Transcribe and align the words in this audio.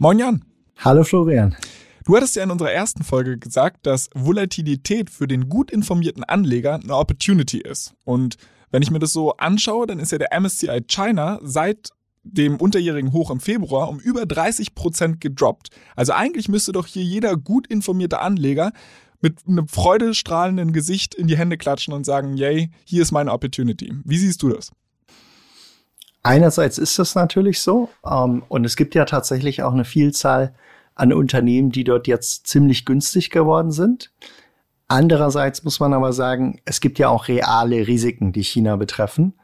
Moin 0.00 0.16
Jan. 0.16 0.44
Hallo 0.76 1.02
Florian. 1.02 1.56
Du 2.04 2.14
hattest 2.14 2.36
ja 2.36 2.44
in 2.44 2.52
unserer 2.52 2.70
ersten 2.70 3.02
Folge 3.02 3.36
gesagt, 3.36 3.84
dass 3.84 4.08
Volatilität 4.14 5.10
für 5.10 5.26
den 5.26 5.48
gut 5.48 5.72
informierten 5.72 6.22
Anleger 6.22 6.74
eine 6.76 6.94
Opportunity 6.94 7.58
ist. 7.58 7.94
Und 8.04 8.36
wenn 8.70 8.80
ich 8.80 8.92
mir 8.92 9.00
das 9.00 9.12
so 9.12 9.32
anschaue, 9.38 9.88
dann 9.88 9.98
ist 9.98 10.12
ja 10.12 10.18
der 10.18 10.32
MSCI 10.38 10.82
China 10.86 11.40
seit 11.42 11.90
dem 12.22 12.58
unterjährigen 12.58 13.12
Hoch 13.12 13.32
im 13.32 13.40
Februar 13.40 13.88
um 13.88 13.98
über 13.98 14.24
30 14.24 14.76
Prozent 14.76 15.20
gedroppt. 15.20 15.70
Also 15.96 16.12
eigentlich 16.12 16.48
müsste 16.48 16.70
doch 16.70 16.86
hier 16.86 17.02
jeder 17.02 17.36
gut 17.36 17.66
informierte 17.66 18.20
Anleger 18.20 18.70
mit 19.20 19.48
einem 19.48 19.66
freudestrahlenden 19.66 20.72
Gesicht 20.72 21.16
in 21.16 21.26
die 21.26 21.36
Hände 21.36 21.56
klatschen 21.56 21.92
und 21.92 22.04
sagen, 22.04 22.36
yay, 22.36 22.70
hier 22.84 23.02
ist 23.02 23.10
meine 23.10 23.32
Opportunity. 23.32 23.92
Wie 24.04 24.18
siehst 24.18 24.42
du 24.42 24.50
das? 24.50 24.70
Einerseits 26.28 26.76
ist 26.76 26.98
das 26.98 27.14
natürlich 27.14 27.62
so. 27.62 27.88
Ähm, 28.04 28.42
und 28.48 28.66
es 28.66 28.76
gibt 28.76 28.94
ja 28.94 29.06
tatsächlich 29.06 29.62
auch 29.62 29.72
eine 29.72 29.86
Vielzahl 29.86 30.54
an 30.94 31.14
Unternehmen, 31.14 31.70
die 31.70 31.84
dort 31.84 32.06
jetzt 32.06 32.46
ziemlich 32.46 32.84
günstig 32.84 33.30
geworden 33.30 33.70
sind. 33.70 34.12
Andererseits 34.88 35.64
muss 35.64 35.80
man 35.80 35.94
aber 35.94 36.12
sagen, 36.12 36.60
es 36.66 36.82
gibt 36.82 36.98
ja 36.98 37.08
auch 37.08 37.28
reale 37.28 37.86
Risiken, 37.86 38.32
die 38.32 38.44
China 38.44 38.76
betreffen. 38.76 39.38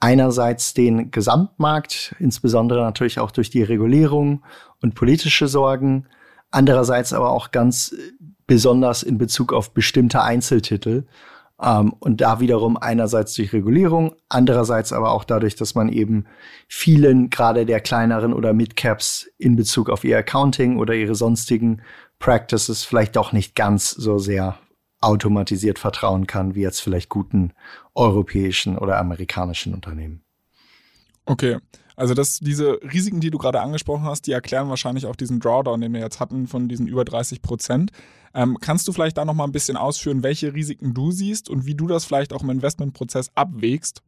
Einerseits 0.00 0.74
den 0.74 1.12
Gesamtmarkt, 1.12 2.16
insbesondere 2.18 2.80
natürlich 2.80 3.20
auch 3.20 3.30
durch 3.30 3.50
die 3.50 3.62
Regulierung 3.62 4.42
und 4.82 4.96
politische 4.96 5.46
Sorgen. 5.46 6.08
Andererseits 6.50 7.12
aber 7.12 7.30
auch 7.30 7.52
ganz 7.52 7.94
besonders 8.48 9.04
in 9.04 9.16
Bezug 9.16 9.52
auf 9.52 9.72
bestimmte 9.74 10.22
Einzeltitel. 10.22 11.04
Ähm, 11.60 11.94
und 12.00 12.20
da 12.20 12.40
wiederum 12.40 12.76
einerseits 12.76 13.34
durch 13.34 13.52
Regulierung, 13.52 14.14
andererseits 14.28 14.92
aber 14.92 15.12
auch 15.12 15.24
dadurch, 15.24 15.56
dass 15.56 15.74
man 15.74 15.88
eben 15.88 16.26
vielen, 16.68 17.30
gerade 17.30 17.64
der 17.64 17.80
kleineren 17.80 18.32
oder 18.32 18.52
Midcaps 18.52 19.28
in 19.38 19.56
Bezug 19.56 19.88
auf 19.88 20.04
ihr 20.04 20.18
Accounting 20.18 20.78
oder 20.78 20.94
ihre 20.94 21.14
sonstigen 21.14 21.82
Practices 22.18 22.84
vielleicht 22.84 23.16
doch 23.16 23.32
nicht 23.32 23.54
ganz 23.54 23.90
so 23.90 24.18
sehr 24.18 24.58
automatisiert 25.00 25.78
vertrauen 25.78 26.26
kann, 26.26 26.54
wie 26.54 26.62
jetzt 26.62 26.80
vielleicht 26.80 27.08
guten 27.08 27.52
europäischen 27.94 28.78
oder 28.78 28.98
amerikanischen 28.98 29.74
Unternehmen. 29.74 30.22
Okay. 31.26 31.58
Also 31.96 32.14
das, 32.14 32.38
diese 32.40 32.78
Risiken, 32.82 33.20
die 33.20 33.30
du 33.30 33.38
gerade 33.38 33.60
angesprochen 33.60 34.04
hast, 34.04 34.26
die 34.26 34.32
erklären 34.32 34.68
wahrscheinlich 34.68 35.06
auch 35.06 35.16
diesen 35.16 35.40
Drawdown, 35.40 35.80
den 35.80 35.94
wir 35.94 36.00
jetzt 36.00 36.20
hatten 36.20 36.46
von 36.46 36.68
diesen 36.68 36.86
über 36.86 37.04
30 37.04 37.40
Prozent. 37.40 37.90
Ähm, 38.34 38.58
kannst 38.60 38.86
du 38.86 38.92
vielleicht 38.92 39.16
da 39.16 39.24
noch 39.24 39.32
mal 39.32 39.44
ein 39.44 39.52
bisschen 39.52 39.78
ausführen, 39.78 40.22
welche 40.22 40.52
Risiken 40.52 40.92
du 40.92 41.10
siehst 41.10 41.48
und 41.48 41.64
wie 41.64 41.74
du 41.74 41.86
das 41.86 42.04
vielleicht 42.04 42.34
auch 42.34 42.42
im 42.42 42.50
Investmentprozess 42.50 43.30
abwägst? 43.34 44.02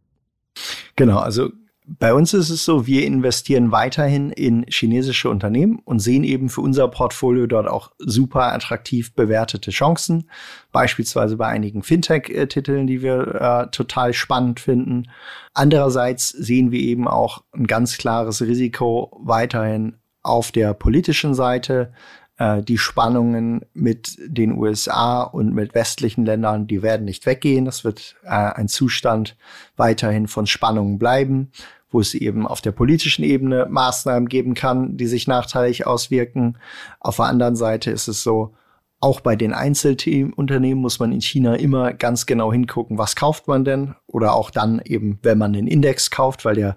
Genau, 0.97 1.19
also 1.19 1.50
bei 1.98 2.12
uns 2.12 2.34
ist 2.34 2.50
es 2.50 2.64
so, 2.64 2.86
wir 2.86 3.06
investieren 3.06 3.72
weiterhin 3.72 4.31
in 4.31 4.67
chinesische 4.69 5.31
Unternehmen 5.31 5.81
und 5.84 6.00
sehen 6.00 6.22
eben 6.22 6.50
für 6.50 6.61
unser 6.61 6.86
Portfolio 6.89 7.47
dort 7.47 7.67
auch 7.67 7.92
super 7.98 8.53
attraktiv 8.53 9.14
bewertete 9.14 9.70
Chancen. 9.70 10.28
Beispielsweise 10.70 11.36
bei 11.36 11.47
einigen 11.47 11.83
Fintech-Titeln, 11.83 12.86
die 12.86 13.01
wir 13.01 13.35
äh, 13.40 13.70
total 13.70 14.12
spannend 14.12 14.61
finden. 14.61 15.08
Andererseits 15.55 16.29
sehen 16.29 16.70
wir 16.70 16.80
eben 16.80 17.08
auch 17.08 17.42
ein 17.52 17.67
ganz 17.67 17.96
klares 17.96 18.42
Risiko 18.42 19.18
weiterhin 19.24 19.96
auf 20.23 20.52
der 20.52 20.74
politischen 20.74 21.33
Seite. 21.33 21.92
Äh, 22.39 22.62
die 22.62 22.79
Spannungen 22.79 23.62
mit 23.74 24.17
den 24.24 24.52
USA 24.52 25.23
und 25.23 25.55
mit 25.55 25.74
westlichen 25.74 26.24
Ländern, 26.24 26.67
die 26.67 26.83
werden 26.83 27.05
nicht 27.05 27.27
weggehen. 27.27 27.64
Das 27.64 27.83
wird 27.83 28.17
äh, 28.24 28.29
ein 28.29 28.68
Zustand 28.68 29.36
weiterhin 29.77 30.29
von 30.29 30.46
Spannungen 30.46 30.98
bleiben, 30.98 31.51
wo 31.90 32.00
es 32.00 32.14
eben 32.14 32.46
auf 32.46 32.60
der 32.60 32.72
politischen 32.72 33.24
Ebene 33.24 33.66
Maßnahmen 33.70 34.28
geben 34.28 34.54
kann, 34.54 34.96
die 34.96 35.06
sich 35.06 35.26
nachteilig 35.26 35.86
auswirken. 35.86 36.58
Auf 37.00 37.16
der 37.16 37.26
anderen 37.26 37.56
Seite 37.56 37.90
ist 37.90 38.08
es 38.08 38.22
so, 38.22 38.54
auch 39.00 39.20
bei 39.20 39.36
den 39.36 39.52
Einzelunternehmen 39.52 40.82
muss 40.82 40.98
man 40.98 41.12
in 41.12 41.20
China 41.20 41.54
immer 41.54 41.92
ganz 41.92 42.26
genau 42.26 42.52
hingucken, 42.52 42.98
was 42.98 43.14
kauft 43.14 43.46
man 43.46 43.64
denn? 43.64 43.94
Oder 44.06 44.34
auch 44.34 44.50
dann 44.50 44.80
eben, 44.84 45.18
wenn 45.22 45.38
man 45.38 45.52
den 45.52 45.68
Index 45.68 46.10
kauft, 46.10 46.44
weil 46.44 46.56
der 46.56 46.76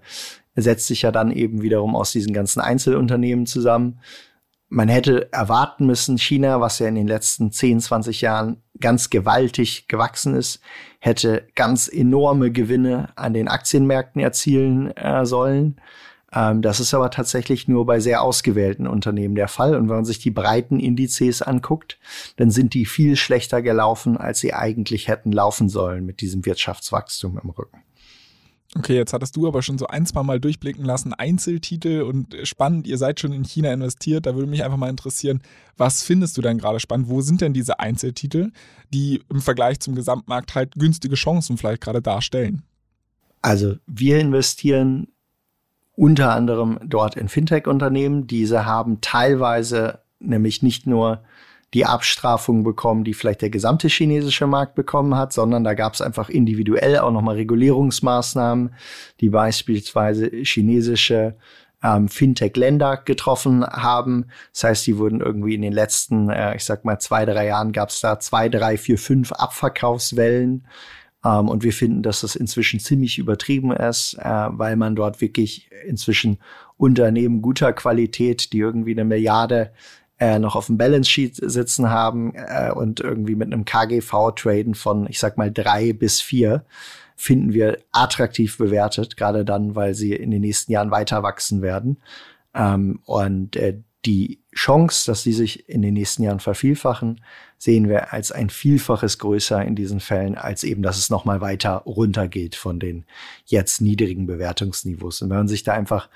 setzt 0.55 0.87
sich 0.87 1.01
ja 1.01 1.11
dann 1.11 1.31
eben 1.31 1.61
wiederum 1.61 1.95
aus 1.95 2.11
diesen 2.11 2.33
ganzen 2.33 2.61
Einzelunternehmen 2.61 3.45
zusammen 3.45 3.99
man 4.71 4.87
hätte 4.87 5.31
erwarten 5.33 5.85
müssen, 5.85 6.17
China, 6.17 6.61
was 6.61 6.79
ja 6.79 6.87
in 6.87 6.95
den 6.95 7.07
letzten 7.07 7.51
10, 7.51 7.81
20 7.81 8.21
Jahren 8.21 8.63
ganz 8.79 9.09
gewaltig 9.09 9.89
gewachsen 9.89 10.33
ist, 10.33 10.61
hätte 10.99 11.45
ganz 11.55 11.89
enorme 11.91 12.51
Gewinne 12.51 13.09
an 13.17 13.33
den 13.33 13.49
Aktienmärkten 13.49 14.21
erzielen 14.21 14.95
äh, 14.95 15.25
sollen. 15.25 15.81
Ähm, 16.33 16.61
das 16.61 16.79
ist 16.79 16.93
aber 16.93 17.11
tatsächlich 17.11 17.67
nur 17.67 17.85
bei 17.85 17.99
sehr 17.99 18.21
ausgewählten 18.21 18.87
Unternehmen 18.87 19.35
der 19.35 19.49
Fall. 19.49 19.75
Und 19.75 19.89
wenn 19.89 19.97
man 19.97 20.05
sich 20.05 20.19
die 20.19 20.31
breiten 20.31 20.79
Indizes 20.79 21.41
anguckt, 21.41 21.99
dann 22.37 22.49
sind 22.49 22.73
die 22.73 22.85
viel 22.85 23.17
schlechter 23.17 23.61
gelaufen, 23.61 24.15
als 24.15 24.39
sie 24.39 24.53
eigentlich 24.53 25.09
hätten 25.09 25.33
laufen 25.33 25.67
sollen 25.67 26.05
mit 26.05 26.21
diesem 26.21 26.45
Wirtschaftswachstum 26.45 27.37
im 27.43 27.49
Rücken. 27.49 27.83
Okay, 28.77 28.95
jetzt 28.95 29.11
hattest 29.11 29.35
du 29.35 29.47
aber 29.47 29.61
schon 29.61 29.77
so 29.77 29.87
ein, 29.87 30.05
zwei 30.05 30.23
Mal 30.23 30.39
durchblicken 30.39 30.85
lassen, 30.85 31.13
Einzeltitel 31.13 32.03
und 32.03 32.35
spannend, 32.43 32.87
ihr 32.87 32.97
seid 32.97 33.19
schon 33.19 33.33
in 33.33 33.43
China 33.43 33.73
investiert. 33.73 34.25
Da 34.25 34.33
würde 34.33 34.49
mich 34.49 34.63
einfach 34.63 34.77
mal 34.77 34.89
interessieren, 34.89 35.41
was 35.75 36.03
findest 36.03 36.37
du 36.37 36.41
denn 36.41 36.57
gerade 36.57 36.79
spannend? 36.79 37.09
Wo 37.09 37.19
sind 37.19 37.41
denn 37.41 37.53
diese 37.53 37.81
Einzeltitel, 37.81 38.51
die 38.93 39.21
im 39.29 39.41
Vergleich 39.41 39.81
zum 39.81 39.93
Gesamtmarkt 39.93 40.55
halt 40.55 40.75
günstige 40.75 41.15
Chancen 41.15 41.57
vielleicht 41.57 41.81
gerade 41.81 42.01
darstellen? 42.01 42.63
Also 43.41 43.75
wir 43.87 44.19
investieren 44.19 45.09
unter 45.95 46.31
anderem 46.31 46.79
dort 46.85 47.17
in 47.17 47.27
Fintech-Unternehmen. 47.27 48.25
Diese 48.25 48.65
haben 48.65 49.01
teilweise 49.01 49.99
nämlich 50.19 50.61
nicht 50.61 50.87
nur 50.87 51.23
die 51.73 51.85
Abstrafung 51.85 52.63
bekommen, 52.63 53.03
die 53.03 53.13
vielleicht 53.13 53.41
der 53.41 53.49
gesamte 53.49 53.87
chinesische 53.87 54.45
Markt 54.45 54.75
bekommen 54.75 55.15
hat, 55.15 55.31
sondern 55.31 55.63
da 55.63 55.73
gab 55.73 55.93
es 55.93 56.01
einfach 56.01 56.29
individuell 56.29 56.99
auch 56.99 57.11
nochmal 57.11 57.35
Regulierungsmaßnahmen, 57.35 58.73
die 59.21 59.29
beispielsweise 59.29 60.29
chinesische 60.43 61.35
ähm, 61.83 62.09
Fintech-Länder 62.09 62.97
getroffen 62.97 63.65
haben. 63.65 64.25
Das 64.53 64.63
heißt, 64.65 64.87
die 64.87 64.97
wurden 64.97 65.21
irgendwie 65.21 65.55
in 65.55 65.61
den 65.61 65.73
letzten, 65.73 66.29
äh, 66.29 66.55
ich 66.55 66.65
sag 66.65 66.85
mal, 66.85 66.99
zwei, 66.99 67.25
drei 67.25 67.47
Jahren 67.47 67.71
gab 67.71 67.89
es 67.89 68.01
da 68.01 68.19
zwei, 68.19 68.49
drei, 68.49 68.77
vier, 68.77 68.97
fünf 68.97 69.31
Abverkaufswellen. 69.31 70.67
Ähm, 71.23 71.49
und 71.49 71.63
wir 71.63 71.73
finden, 71.73 72.03
dass 72.03 72.21
das 72.21 72.35
inzwischen 72.35 72.79
ziemlich 72.79 73.17
übertrieben 73.17 73.71
ist, 73.71 74.15
äh, 74.19 74.47
weil 74.49 74.75
man 74.75 74.95
dort 74.95 75.21
wirklich 75.21 75.69
inzwischen 75.85 76.37
Unternehmen 76.77 77.41
guter 77.41 77.73
Qualität, 77.73 78.53
die 78.53 78.59
irgendwie 78.59 78.91
eine 78.91 79.05
Milliarde 79.05 79.71
äh, 80.21 80.37
noch 80.37 80.55
auf 80.55 80.67
dem 80.67 80.77
Balance 80.77 81.09
Sheet 81.09 81.35
sitzen 81.35 81.89
haben 81.89 82.35
äh, 82.35 82.71
und 82.71 82.99
irgendwie 82.99 83.35
mit 83.35 83.51
einem 83.51 83.65
KGV 83.65 84.35
traden 84.35 84.75
von, 84.75 85.07
ich 85.09 85.17
sag 85.17 85.35
mal, 85.35 85.51
drei 85.51 85.93
bis 85.93 86.21
vier, 86.21 86.63
finden 87.15 87.53
wir 87.53 87.79
attraktiv 87.91 88.59
bewertet, 88.59 89.17
gerade 89.17 89.43
dann, 89.43 89.75
weil 89.75 89.95
sie 89.95 90.13
in 90.13 90.29
den 90.29 90.41
nächsten 90.41 90.71
Jahren 90.71 90.91
weiter 90.91 91.23
wachsen 91.23 91.63
werden. 91.63 91.97
Ähm, 92.53 92.99
und 93.05 93.55
äh, 93.55 93.79
die 94.05 94.39
Chance, 94.55 95.09
dass 95.09 95.23
sie 95.23 95.33
sich 95.33 95.67
in 95.67 95.81
den 95.81 95.95
nächsten 95.95 96.21
Jahren 96.21 96.39
vervielfachen, 96.39 97.21
sehen 97.57 97.89
wir 97.89 98.13
als 98.13 98.31
ein 98.31 98.51
Vielfaches 98.51 99.17
größer 99.17 99.63
in 99.63 99.75
diesen 99.75 99.99
Fällen, 99.99 100.35
als 100.35 100.63
eben, 100.63 100.83
dass 100.83 100.97
es 100.97 101.09
nochmal 101.09 101.41
weiter 101.41 101.77
runtergeht 101.77 102.55
von 102.55 102.79
den 102.79 103.05
jetzt 103.45 103.81
niedrigen 103.81 104.27
Bewertungsniveaus. 104.27 105.21
Und 105.21 105.29
wenn 105.31 105.37
man 105.37 105.47
sich 105.47 105.63
da 105.63 105.73
einfach 105.73 106.09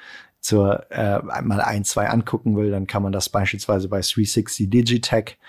zur 0.46 0.92
äh, 0.92 1.22
mal 1.24 1.60
ein, 1.60 1.84
zwei 1.84 2.08
angucken 2.08 2.56
will, 2.56 2.70
dann 2.70 2.86
kann 2.86 3.02
man 3.02 3.12
das 3.12 3.30
beispielsweise 3.30 3.90
bei 3.90 4.02
360 4.02 4.70
Digitech, 4.70 5.40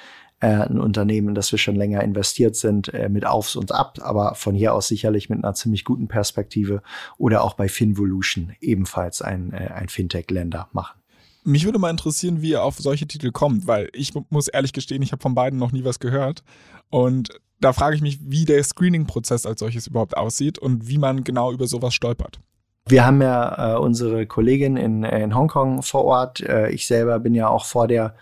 äh, 0.40 0.46
ein 0.46 0.81
Unternehmen, 0.81 1.34
das 1.34 1.52
wir 1.52 1.58
schon 1.58 1.76
länger 1.76 2.02
investiert 2.02 2.56
sind, 2.56 2.93
äh, 2.94 3.10
mit 3.10 3.26
Aufs 3.26 3.56
und 3.56 3.72
Ab, 3.72 3.98
aber 4.00 4.34
von 4.34 4.54
hier 4.54 4.72
aus 4.72 4.88
sicherlich 4.88 5.28
mit 5.28 5.44
einer 5.44 5.52
ziemlich 5.52 5.84
guten 5.84 6.08
Perspektive 6.08 6.82
oder 7.19 7.44
auch 7.44 7.54
bei 7.54 7.69
Finvolution 7.69 8.54
ebenfalls 8.60 9.20
ein, 9.20 9.52
äh, 9.52 9.69
ein 9.75 9.88
Fintech-Länder 9.90 10.69
machen. 10.72 10.99
Mich 11.44 11.66
würde 11.66 11.78
mal 11.78 11.90
interessieren, 11.90 12.40
wie 12.40 12.50
ihr 12.50 12.62
auf 12.62 12.78
solche 12.78 13.06
Titel 13.06 13.32
kommt, 13.32 13.66
weil 13.66 13.90
ich 13.92 14.14
muss 14.31 14.49
ehrlich 14.49 14.72
gestehen, 14.72 15.02
ich 15.02 15.12
habe 15.12 15.22
von 15.22 15.34
beiden 15.34 15.58
noch 15.58 15.72
nie 15.72 15.84
was 15.84 16.00
gehört. 16.00 16.42
Und 16.88 17.38
da 17.60 17.72
frage 17.72 17.96
ich 17.96 18.02
mich, 18.02 18.19
wie 18.22 18.46
der 18.46 18.64
Screening-Prozess 18.64 19.46
als 19.46 19.60
solches 19.60 19.87
überhaupt 19.87 20.16
aussieht 20.16 20.58
und 20.58 20.88
wie 20.88 20.99
man 20.99 21.22
genau 21.22 21.52
über 21.52 21.66
sowas 21.66 21.94
stolpert. 21.94 22.40
Wir 22.88 23.05
haben 23.05 23.21
ja 23.21 23.75
äh, 23.75 23.79
unsere 23.79 24.27
Kollegin 24.27 24.77
in, 24.77 25.03
in 25.03 25.35
Hongkong 25.35 25.83
vor 25.83 26.05
Ort. 26.05 26.41
Äh, 26.41 26.71
ich 26.71 26.87
selber 26.87 27.19
bin 27.19 27.35
ja 27.35 27.49
auch 27.49 27.65
vor 27.65 27.88
der 27.88 28.15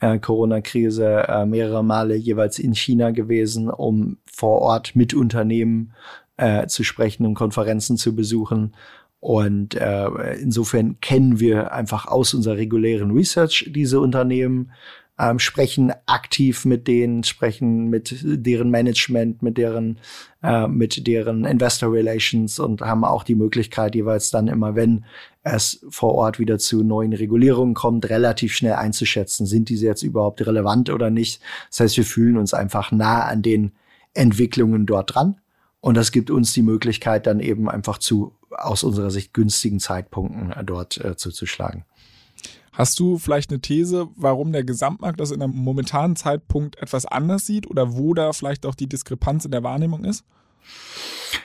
äh, 0.00 0.18
Corona-Krise 0.18 1.26
äh, 1.26 1.46
mehrere 1.46 1.82
Male 1.82 2.16
jeweils 2.16 2.58
in 2.58 2.74
China 2.74 3.12
gewesen, 3.12 3.70
um 3.70 4.18
vor 4.30 4.60
Ort 4.60 4.94
mit 4.94 5.14
Unternehmen 5.14 5.94
äh, 6.36 6.66
zu 6.66 6.84
sprechen 6.84 7.24
und 7.24 7.32
Konferenzen 7.32 7.96
zu 7.96 8.14
besuchen. 8.14 8.76
Und 9.20 9.74
äh, 9.74 10.34
insofern 10.34 11.00
kennen 11.00 11.40
wir 11.40 11.72
einfach 11.72 12.06
aus 12.06 12.34
unserer 12.34 12.58
regulären 12.58 13.12
Research 13.12 13.70
diese 13.74 14.00
Unternehmen, 14.00 14.70
ähm, 15.20 15.38
sprechen 15.38 15.92
aktiv 16.06 16.64
mit 16.64 16.88
denen, 16.88 17.24
sprechen 17.24 17.90
mit 17.90 18.16
deren 18.22 18.70
Management, 18.70 19.42
mit 19.42 19.58
deren, 19.58 19.98
äh, 20.42 20.66
mit 20.66 21.06
deren 21.06 21.44
Investor 21.44 21.92
Relations 21.92 22.58
und 22.58 22.80
haben 22.80 23.04
auch 23.04 23.22
die 23.22 23.34
Möglichkeit, 23.34 23.94
jeweils 23.94 24.30
dann 24.30 24.48
immer, 24.48 24.74
wenn 24.74 25.04
es 25.42 25.84
vor 25.90 26.14
Ort 26.14 26.38
wieder 26.38 26.58
zu 26.58 26.82
neuen 26.82 27.12
Regulierungen 27.12 27.74
kommt, 27.74 28.08
relativ 28.08 28.54
schnell 28.54 28.74
einzuschätzen, 28.74 29.46
sind 29.46 29.68
diese 29.68 29.86
jetzt 29.86 30.02
überhaupt 30.02 30.44
relevant 30.46 30.88
oder 30.88 31.10
nicht. 31.10 31.42
Das 31.68 31.80
heißt, 31.80 31.96
wir 31.98 32.04
fühlen 32.04 32.38
uns 32.38 32.54
einfach 32.54 32.90
nah 32.90 33.24
an 33.24 33.42
den 33.42 33.72
Entwicklungen 34.14 34.86
dort 34.86 35.14
dran. 35.14 35.36
Und 35.80 35.96
das 35.96 36.12
gibt 36.12 36.30
uns 36.30 36.52
die 36.52 36.62
Möglichkeit, 36.62 37.26
dann 37.26 37.40
eben 37.40 37.68
einfach 37.68 37.98
zu 37.98 38.36
aus 38.50 38.82
unserer 38.82 39.10
Sicht 39.10 39.32
günstigen 39.32 39.80
Zeitpunkten 39.80 40.52
äh, 40.52 40.64
dort 40.64 41.02
äh, 41.02 41.16
zuzuschlagen. 41.16 41.84
Hast 42.72 43.00
du 43.00 43.18
vielleicht 43.18 43.50
eine 43.50 43.60
These, 43.60 44.08
warum 44.16 44.52
der 44.52 44.64
Gesamtmarkt 44.64 45.20
das 45.20 45.32
in 45.32 45.42
einem 45.42 45.56
momentanen 45.56 46.16
Zeitpunkt 46.16 46.78
etwas 46.78 47.04
anders 47.04 47.44
sieht 47.44 47.68
oder 47.68 47.96
wo 47.96 48.14
da 48.14 48.32
vielleicht 48.32 48.64
auch 48.64 48.74
die 48.74 48.88
Diskrepanz 48.88 49.44
in 49.44 49.50
der 49.50 49.62
Wahrnehmung 49.62 50.04
ist? 50.04 50.24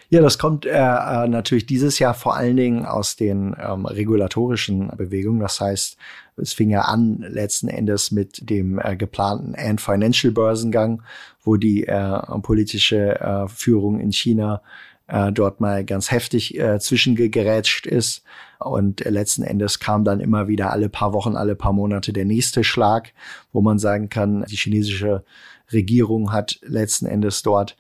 Ja, 0.10 0.22
das 0.22 0.38
kommt 0.38 0.66
äh, 0.66 0.70
äh 0.70 1.28
natürlich 1.28 1.66
dieses 1.66 2.00
Jahr 2.00 2.14
vor 2.14 2.36
allen 2.36 2.58
Dingen 2.58 2.86
aus 2.86 3.16
den 3.16 3.56
ähm, 3.60 3.86
regulatorischen 3.86 4.92
Bewegungen. 4.96 5.40
Das 5.40 5.60
heißt, 5.60 5.98
es 6.38 6.54
fing 6.54 6.70
ja 6.70 6.82
an 6.82 7.26
letzten 7.28 7.70
Endes 7.70 8.12
mit 8.12 8.50
dem 8.50 8.80
äh, 8.80 8.96
geplanten 8.96 9.56
Ant 9.56 9.82
Financial 9.82 10.32
Börsengang, 10.32 11.02
wo 11.44 11.56
die 11.56 11.88
äh, 11.88 12.20
politische 12.42 13.20
äh, 13.20 13.48
Führung 13.48 14.00
in 14.00 14.12
China 14.12 14.62
äh, 15.08 15.32
dort 15.32 15.62
mal 15.62 15.86
ganz 15.86 16.12
heftig 16.12 16.58
äh, 16.60 16.80
zwischengegerätscht 16.80 17.86
ist. 17.86 18.24
Und 18.60 19.02
letzten 19.02 19.44
Endes 19.44 19.80
kam 19.80 20.04
dann 20.04 20.20
immer 20.20 20.48
wieder 20.48 20.72
alle 20.72 20.90
paar 20.90 21.14
Wochen, 21.14 21.36
alle 21.36 21.56
paar 21.56 21.74
Monate 21.74 22.14
der 22.14 22.26
nächste 22.26 22.64
Schlag, 22.64 23.14
wo 23.52 23.62
man 23.62 23.80
sagen 23.80 24.10
kann, 24.10 24.46
die 24.50 24.56
chinesische 24.56 25.24
Regierung 25.72 26.32
hat 26.32 26.60
letzten 26.62 27.06
Endes 27.06 27.44
dort 27.44 27.76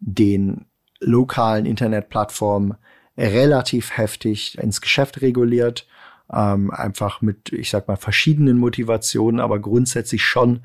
den 0.00 0.66
lokalen 1.00 1.66
Internetplattformen 1.66 2.74
relativ 3.16 3.96
heftig 3.96 4.58
ins 4.58 4.80
Geschäft 4.80 5.20
reguliert. 5.20 5.86
Ähm, 6.32 6.70
einfach 6.70 7.20
mit, 7.20 7.52
ich 7.52 7.68
sag 7.68 7.88
mal, 7.88 7.96
verschiedenen 7.96 8.58
Motivationen, 8.58 9.40
aber 9.40 9.58
grundsätzlich 9.58 10.24
schon, 10.24 10.64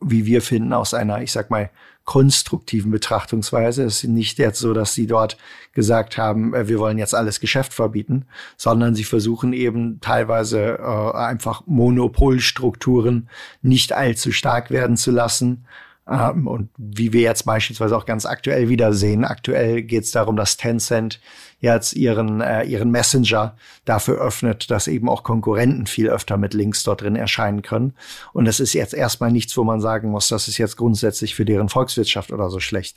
wie 0.00 0.26
wir 0.26 0.42
finden, 0.42 0.72
aus 0.72 0.94
einer, 0.94 1.22
ich 1.22 1.30
sag 1.30 1.50
mal, 1.50 1.70
konstruktiven 2.04 2.90
Betrachtungsweise. 2.90 3.84
Es 3.84 4.02
ist 4.02 4.10
nicht 4.10 4.38
jetzt 4.38 4.58
so, 4.58 4.74
dass 4.74 4.94
sie 4.94 5.06
dort 5.06 5.36
gesagt 5.72 6.18
haben, 6.18 6.54
äh, 6.54 6.68
wir 6.68 6.78
wollen 6.78 6.98
jetzt 6.98 7.14
alles 7.14 7.40
Geschäft 7.40 7.72
verbieten, 7.72 8.26
sondern 8.56 8.94
sie 8.94 9.04
versuchen 9.04 9.52
eben 9.52 10.00
teilweise 10.00 10.78
äh, 10.78 11.16
einfach 11.16 11.62
Monopolstrukturen 11.66 13.28
nicht 13.62 13.92
allzu 13.92 14.32
stark 14.32 14.70
werden 14.70 14.96
zu 14.96 15.10
lassen 15.10 15.64
ähm, 16.12 16.46
und 16.46 16.68
wie 16.76 17.12
wir 17.12 17.22
jetzt 17.22 17.44
beispielsweise 17.44 17.96
auch 17.96 18.06
ganz 18.06 18.26
aktuell 18.26 18.68
wieder 18.68 18.92
sehen, 18.92 19.24
aktuell 19.24 19.82
geht 19.82 20.04
es 20.04 20.10
darum, 20.10 20.36
dass 20.36 20.56
Tencent 20.56 21.20
jetzt 21.60 21.94
ihren, 21.94 22.40
äh, 22.40 22.64
ihren 22.64 22.90
Messenger 22.90 23.56
dafür 23.84 24.20
öffnet, 24.20 24.70
dass 24.70 24.88
eben 24.88 25.08
auch 25.08 25.22
Konkurrenten 25.22 25.86
viel 25.86 26.08
öfter 26.08 26.36
mit 26.36 26.54
Links 26.54 26.82
dort 26.82 27.02
drin 27.02 27.16
erscheinen 27.16 27.62
können. 27.62 27.94
Und 28.32 28.44
das 28.46 28.60
ist 28.60 28.72
jetzt 28.72 28.94
erstmal 28.94 29.30
nichts, 29.30 29.56
wo 29.56 29.64
man 29.64 29.80
sagen 29.80 30.10
muss, 30.10 30.28
das 30.28 30.48
ist 30.48 30.58
jetzt 30.58 30.76
grundsätzlich 30.76 31.34
für 31.34 31.44
deren 31.44 31.68
Volkswirtschaft 31.68 32.32
oder 32.32 32.50
so 32.50 32.60
schlecht. 32.60 32.96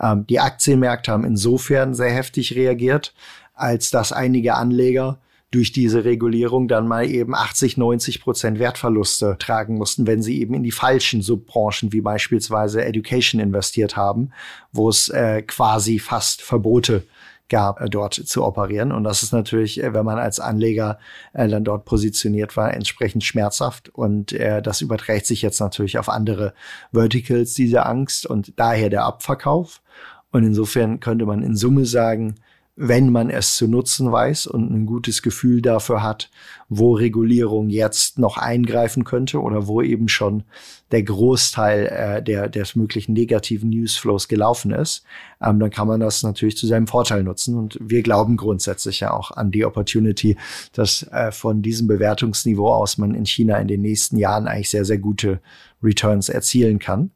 Ähm, 0.00 0.26
die 0.26 0.40
Aktienmärkte 0.40 1.10
haben 1.10 1.24
insofern 1.24 1.94
sehr 1.94 2.12
heftig 2.12 2.54
reagiert, 2.54 3.14
als 3.54 3.90
dass 3.90 4.12
einige 4.12 4.54
Anleger 4.54 5.18
durch 5.52 5.70
diese 5.70 6.04
Regulierung 6.04 6.66
dann 6.66 6.88
mal 6.88 7.08
eben 7.08 7.34
80, 7.34 7.76
90 7.76 8.22
Prozent 8.22 8.58
Wertverluste 8.58 9.36
tragen 9.38 9.76
mussten, 9.76 10.06
wenn 10.06 10.22
sie 10.22 10.40
eben 10.40 10.54
in 10.54 10.62
die 10.62 10.72
falschen 10.72 11.20
Subbranchen 11.22 11.92
wie 11.92 12.00
beispielsweise 12.00 12.84
Education 12.84 13.40
investiert 13.40 13.94
haben, 13.94 14.32
wo 14.72 14.88
es 14.88 15.10
äh, 15.10 15.42
quasi 15.42 15.98
fast 15.98 16.40
Verbote 16.42 17.04
gab, 17.50 17.82
äh, 17.82 17.90
dort 17.90 18.14
zu 18.14 18.44
operieren. 18.44 18.92
Und 18.92 19.04
das 19.04 19.22
ist 19.22 19.32
natürlich, 19.32 19.82
äh, 19.82 19.92
wenn 19.92 20.06
man 20.06 20.18
als 20.18 20.40
Anleger 20.40 20.98
äh, 21.34 21.46
dann 21.46 21.64
dort 21.64 21.84
positioniert 21.84 22.56
war, 22.56 22.72
entsprechend 22.72 23.22
schmerzhaft. 23.22 23.90
Und 23.90 24.32
äh, 24.32 24.62
das 24.62 24.80
überträgt 24.80 25.26
sich 25.26 25.42
jetzt 25.42 25.60
natürlich 25.60 25.98
auf 25.98 26.08
andere 26.08 26.54
Verticals, 26.92 27.52
diese 27.52 27.84
Angst 27.84 28.24
und 28.24 28.58
daher 28.58 28.88
der 28.88 29.04
Abverkauf. 29.04 29.82
Und 30.30 30.44
insofern 30.44 30.98
könnte 30.98 31.26
man 31.26 31.42
in 31.42 31.56
Summe 31.56 31.84
sagen, 31.84 32.36
wenn 32.74 33.10
man 33.10 33.28
es 33.28 33.56
zu 33.56 33.68
nutzen 33.68 34.10
weiß 34.10 34.46
und 34.46 34.70
ein 34.70 34.86
gutes 34.86 35.20
Gefühl 35.20 35.60
dafür 35.60 36.02
hat, 36.02 36.30
wo 36.70 36.94
Regulierung 36.94 37.68
jetzt 37.68 38.18
noch 38.18 38.38
eingreifen 38.38 39.04
könnte 39.04 39.42
oder 39.42 39.66
wo 39.66 39.82
eben 39.82 40.08
schon 40.08 40.44
der 40.90 41.02
Großteil 41.02 41.86
äh, 41.86 42.22
der, 42.22 42.48
des 42.48 42.74
möglichen 42.74 43.12
negativen 43.12 43.68
Newsflows 43.68 44.26
gelaufen 44.26 44.70
ist, 44.70 45.04
ähm, 45.42 45.60
dann 45.60 45.70
kann 45.70 45.86
man 45.86 46.00
das 46.00 46.22
natürlich 46.22 46.56
zu 46.56 46.66
seinem 46.66 46.86
Vorteil 46.86 47.22
nutzen. 47.22 47.58
Und 47.58 47.76
wir 47.78 48.02
glauben 48.02 48.38
grundsätzlich 48.38 49.00
ja 49.00 49.12
auch 49.12 49.32
an 49.32 49.50
die 49.50 49.66
Opportunity, 49.66 50.38
dass 50.72 51.02
äh, 51.12 51.30
von 51.30 51.60
diesem 51.60 51.88
Bewertungsniveau 51.88 52.72
aus 52.72 52.96
man 52.96 53.14
in 53.14 53.26
China 53.26 53.58
in 53.58 53.68
den 53.68 53.82
nächsten 53.82 54.16
Jahren 54.16 54.48
eigentlich 54.48 54.70
sehr, 54.70 54.86
sehr 54.86 54.98
gute 54.98 55.40
Returns 55.82 56.30
erzielen 56.30 56.78
kann. 56.78 57.10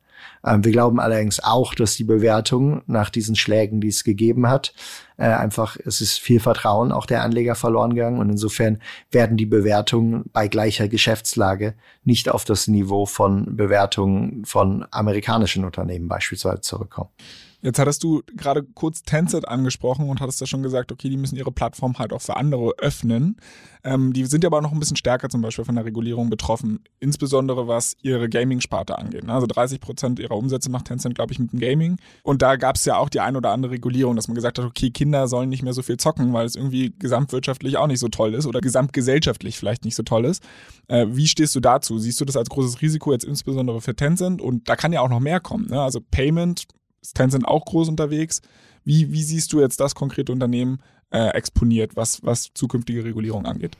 Ähm, 0.44 0.64
wir 0.64 0.72
glauben 0.72 1.00
allerdings 1.00 1.42
auch, 1.42 1.74
dass 1.74 1.96
die 1.96 2.04
Bewertung 2.04 2.82
nach 2.86 3.10
diesen 3.10 3.36
Schlägen, 3.36 3.80
die 3.80 3.88
es 3.88 4.04
gegeben 4.04 4.48
hat, 4.48 4.74
äh, 5.16 5.24
einfach, 5.26 5.76
es 5.84 6.00
ist 6.00 6.18
viel 6.18 6.40
Vertrauen 6.40 6.92
auch 6.92 7.06
der 7.06 7.22
Anleger 7.22 7.54
verloren 7.54 7.94
gegangen 7.94 8.18
und 8.18 8.30
insofern 8.30 8.80
werden 9.10 9.36
die 9.36 9.46
Bewertungen 9.46 10.24
bei 10.32 10.48
gleicher 10.48 10.88
Geschäftslage 10.88 11.74
nicht 12.04 12.28
auf 12.28 12.44
das 12.44 12.68
Niveau 12.68 13.06
von 13.06 13.56
Bewertungen 13.56 14.44
von 14.44 14.86
amerikanischen 14.90 15.64
Unternehmen 15.64 16.08
beispielsweise 16.08 16.60
zurückkommen. 16.60 17.10
Jetzt 17.62 17.78
hattest 17.78 18.04
du 18.04 18.22
gerade 18.36 18.62
kurz 18.62 19.02
Tencent 19.02 19.48
angesprochen 19.48 20.08
und 20.08 20.20
hattest 20.20 20.40
ja 20.40 20.46
schon 20.46 20.62
gesagt, 20.62 20.92
okay, 20.92 21.08
die 21.08 21.16
müssen 21.16 21.36
ihre 21.36 21.50
Plattform 21.50 21.98
halt 21.98 22.12
auch 22.12 22.20
für 22.22 22.36
andere 22.36 22.72
öffnen. 22.78 23.38
Ähm, 23.82 24.12
die 24.12 24.24
sind 24.26 24.44
ja 24.44 24.48
aber 24.48 24.60
noch 24.60 24.72
ein 24.72 24.78
bisschen 24.78 24.96
stärker 24.96 25.28
zum 25.28 25.42
Beispiel 25.42 25.64
von 25.64 25.74
der 25.74 25.84
Regulierung 25.84 26.28
betroffen, 26.28 26.84
insbesondere 27.00 27.66
was 27.66 27.96
ihre 28.02 28.28
Gaming-Sparte 28.28 28.98
angeht. 28.98 29.24
Ne? 29.24 29.32
Also 29.32 29.46
30 29.46 29.80
Prozent 29.80 30.18
ihrer 30.18 30.36
Umsätze 30.36 30.70
macht 30.70 30.86
Tencent, 30.86 31.14
glaube 31.14 31.32
ich, 31.32 31.38
mit 31.38 31.52
dem 31.52 31.60
Gaming. 31.60 31.96
Und 32.22 32.42
da 32.42 32.56
gab 32.56 32.76
es 32.76 32.84
ja 32.84 32.98
auch 32.98 33.08
die 33.08 33.20
ein 33.20 33.36
oder 33.36 33.50
andere 33.50 33.72
Regulierung, 33.72 34.16
dass 34.16 34.28
man 34.28 34.34
gesagt 34.34 34.58
hat, 34.58 34.64
okay, 34.64 34.90
Kinder 34.90 35.05
sollen 35.26 35.48
nicht 35.48 35.62
mehr 35.62 35.72
so 35.72 35.82
viel 35.82 35.96
zocken, 35.96 36.32
weil 36.32 36.46
es 36.46 36.56
irgendwie 36.56 36.94
gesamtwirtschaftlich 36.98 37.76
auch 37.76 37.86
nicht 37.86 38.00
so 38.00 38.08
toll 38.08 38.34
ist 38.34 38.46
oder 38.46 38.60
gesamtgesellschaftlich 38.60 39.58
vielleicht 39.58 39.84
nicht 39.84 39.94
so 39.94 40.02
toll 40.02 40.24
ist. 40.24 40.42
Äh, 40.88 41.06
wie 41.10 41.26
stehst 41.26 41.54
du 41.54 41.60
dazu? 41.60 41.98
Siehst 41.98 42.20
du 42.20 42.24
das 42.24 42.36
als 42.36 42.48
großes 42.48 42.82
Risiko 42.82 43.12
jetzt 43.12 43.24
insbesondere 43.24 43.80
für 43.80 43.94
Tencent? 43.94 44.40
Und 44.40 44.68
da 44.68 44.76
kann 44.76 44.92
ja 44.92 45.00
auch 45.00 45.08
noch 45.08 45.20
mehr 45.20 45.40
kommen. 45.40 45.66
Ne? 45.66 45.80
Also 45.80 46.00
Payment 46.10 46.64
Tencent 47.14 47.46
auch 47.46 47.64
groß 47.64 47.88
unterwegs. 47.88 48.42
Wie, 48.84 49.12
wie 49.12 49.22
siehst 49.22 49.52
du 49.52 49.60
jetzt 49.60 49.80
das 49.80 49.94
konkrete 49.94 50.32
Unternehmen 50.32 50.80
äh, 51.10 51.28
exponiert, 51.30 51.96
was, 51.96 52.24
was 52.24 52.50
zukünftige 52.54 53.04
Regulierung 53.04 53.46
angeht? 53.46 53.76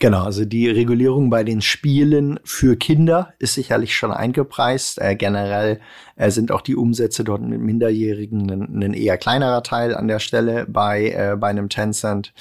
Genau, 0.00 0.24
also 0.24 0.46
die 0.46 0.66
Regulierung 0.66 1.28
bei 1.28 1.44
den 1.44 1.60
Spielen 1.60 2.40
für 2.42 2.76
Kinder 2.76 3.34
ist 3.38 3.52
sicherlich 3.52 3.94
schon 3.94 4.12
eingepreist. 4.12 4.98
Äh, 4.98 5.14
generell 5.14 5.78
äh, 6.16 6.30
sind 6.30 6.52
auch 6.52 6.62
die 6.62 6.74
Umsätze 6.74 7.22
dort 7.22 7.42
mit 7.42 7.60
Minderjährigen 7.60 8.50
ein, 8.50 8.82
ein, 8.82 8.94
eher 8.94 9.18
kleinerer 9.18 9.62
Teil 9.62 9.94
an 9.94 10.08
der 10.08 10.18
Stelle 10.18 10.64
bei, 10.66 11.10
äh, 11.10 11.36
bei 11.36 11.48
einem 11.48 11.68
Tencent. 11.68 12.32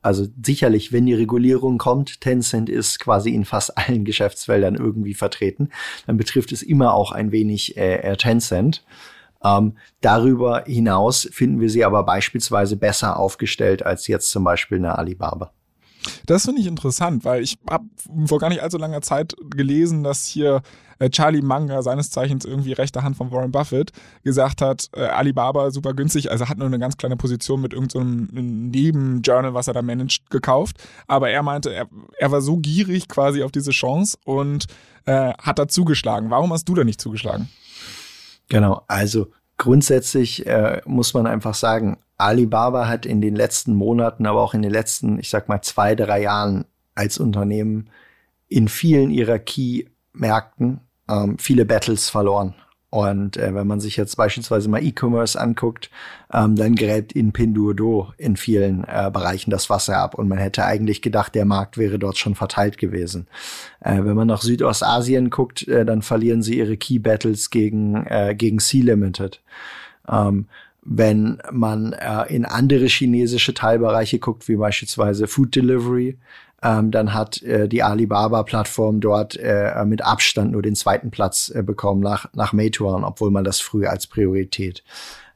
Also 0.00 0.28
sicherlich, 0.46 0.92
wenn 0.92 1.06
die 1.06 1.14
Regulierung 1.14 1.78
kommt, 1.78 2.20
Tencent 2.20 2.68
ist 2.68 3.00
quasi 3.00 3.30
in 3.30 3.44
fast 3.44 3.76
allen 3.76 4.04
Geschäftsfeldern 4.04 4.76
irgendwie 4.76 5.14
vertreten, 5.14 5.70
dann 6.06 6.18
betrifft 6.18 6.52
es 6.52 6.62
immer 6.62 6.94
auch 6.94 7.10
ein 7.10 7.32
wenig 7.32 7.76
äh, 7.76 8.14
Tencent. 8.16 8.84
Ähm, 9.42 9.76
darüber 10.02 10.62
hinaus 10.68 11.28
finden 11.32 11.60
wir 11.60 11.68
sie 11.68 11.84
aber 11.84 12.04
beispielsweise 12.04 12.76
besser 12.76 13.18
aufgestellt 13.18 13.84
als 13.84 14.06
jetzt 14.06 14.30
zum 14.30 14.44
Beispiel 14.44 14.78
eine 14.78 14.96
Alibaba. 14.96 15.52
Das 16.26 16.44
finde 16.44 16.60
ich 16.60 16.66
interessant, 16.66 17.24
weil 17.24 17.42
ich 17.42 17.58
habe 17.68 17.84
vor 18.26 18.38
gar 18.38 18.48
nicht 18.48 18.62
allzu 18.62 18.78
langer 18.78 19.02
Zeit 19.02 19.34
gelesen, 19.50 20.04
dass 20.04 20.26
hier 20.26 20.62
äh, 20.98 21.10
Charlie 21.10 21.42
Munger, 21.42 21.82
seines 21.82 22.10
Zeichens 22.10 22.44
irgendwie 22.44 22.72
rechte 22.72 23.02
Hand 23.02 23.16
von 23.16 23.30
Warren 23.30 23.52
Buffett, 23.52 23.92
gesagt 24.24 24.60
hat, 24.62 24.88
äh, 24.94 25.02
Alibaba 25.02 25.70
super 25.70 25.94
günstig, 25.94 26.30
also 26.30 26.48
hat 26.48 26.58
nur 26.58 26.66
eine 26.66 26.78
ganz 26.78 26.96
kleine 26.96 27.16
Position 27.16 27.60
mit 27.60 27.72
irgendeinem 27.72 28.28
so 28.32 28.40
Nebenjournal, 28.40 29.54
was 29.54 29.68
er 29.68 29.74
da 29.74 29.82
managt, 29.82 30.30
gekauft. 30.30 30.76
Aber 31.06 31.30
er 31.30 31.42
meinte, 31.42 31.72
er, 31.72 31.88
er 32.18 32.30
war 32.30 32.40
so 32.40 32.56
gierig 32.56 33.08
quasi 33.08 33.42
auf 33.42 33.52
diese 33.52 33.70
Chance 33.70 34.18
und 34.24 34.66
äh, 35.06 35.32
hat 35.34 35.58
da 35.58 35.68
zugeschlagen. 35.68 36.30
Warum 36.30 36.52
hast 36.52 36.68
du 36.68 36.74
da 36.74 36.84
nicht 36.84 37.00
zugeschlagen? 37.00 37.48
Genau, 38.48 38.82
also 38.88 39.28
grundsätzlich 39.58 40.46
äh, 40.46 40.80
muss 40.86 41.12
man 41.14 41.26
einfach 41.26 41.54
sagen, 41.54 41.98
Alibaba 42.16 42.88
hat 42.88 43.06
in 43.06 43.20
den 43.20 43.36
letzten 43.36 43.74
Monaten, 43.74 44.26
aber 44.26 44.40
auch 44.40 44.54
in 44.54 44.62
den 44.62 44.72
letzten, 44.72 45.18
ich 45.18 45.30
sag 45.30 45.48
mal, 45.48 45.62
zwei, 45.62 45.94
drei 45.94 46.22
Jahren 46.22 46.64
als 46.94 47.18
Unternehmen 47.18 47.90
in 48.48 48.68
vielen 48.68 49.10
ihrer 49.10 49.38
Key-Märkten 49.38 50.80
ähm, 51.08 51.38
viele 51.38 51.64
Battles 51.64 52.08
verloren. 52.08 52.54
Und 52.90 53.36
äh, 53.36 53.54
wenn 53.54 53.66
man 53.66 53.80
sich 53.80 53.96
jetzt 53.96 54.16
beispielsweise 54.16 54.68
mal 54.70 54.82
E-Commerce 54.82 55.38
anguckt, 55.38 55.90
ähm, 56.32 56.56
dann 56.56 56.74
gräbt 56.74 57.12
in 57.12 57.32
Pinduoduo 57.32 58.12
in 58.16 58.36
vielen 58.36 58.84
äh, 58.84 59.10
Bereichen 59.12 59.50
das 59.50 59.68
Wasser 59.68 59.98
ab. 59.98 60.14
Und 60.14 60.28
man 60.28 60.38
hätte 60.38 60.64
eigentlich 60.64 61.02
gedacht, 61.02 61.34
der 61.34 61.44
Markt 61.44 61.76
wäre 61.76 61.98
dort 61.98 62.16
schon 62.16 62.34
verteilt 62.34 62.78
gewesen. 62.78 63.26
Äh, 63.80 64.04
wenn 64.04 64.16
man 64.16 64.26
nach 64.26 64.40
Südostasien 64.40 65.28
guckt, 65.28 65.68
äh, 65.68 65.84
dann 65.84 66.00
verlieren 66.00 66.42
sie 66.42 66.58
ihre 66.58 66.78
Key 66.78 66.98
Battles 66.98 67.50
gegen, 67.50 68.06
äh, 68.06 68.34
gegen 68.34 68.58
Sea 68.58 68.84
Limited. 68.84 69.42
Ähm, 70.08 70.46
wenn 70.82 71.42
man 71.52 71.92
äh, 71.92 72.34
in 72.34 72.46
andere 72.46 72.86
chinesische 72.86 73.52
Teilbereiche 73.52 74.18
guckt, 74.18 74.48
wie 74.48 74.56
beispielsweise 74.56 75.26
Food 75.26 75.54
Delivery, 75.54 76.16
ähm, 76.62 76.90
dann 76.90 77.14
hat 77.14 77.42
äh, 77.42 77.68
die 77.68 77.82
Alibaba-Plattform 77.82 79.00
dort 79.00 79.36
äh, 79.36 79.84
mit 79.84 80.02
Abstand 80.02 80.52
nur 80.52 80.62
den 80.62 80.74
zweiten 80.74 81.10
Platz 81.10 81.52
äh, 81.54 81.62
bekommen 81.62 82.00
nach, 82.00 82.26
nach 82.34 82.52
Meituan, 82.52 83.04
obwohl 83.04 83.30
man 83.30 83.44
das 83.44 83.60
früher 83.60 83.90
als 83.90 84.06
Priorität 84.06 84.82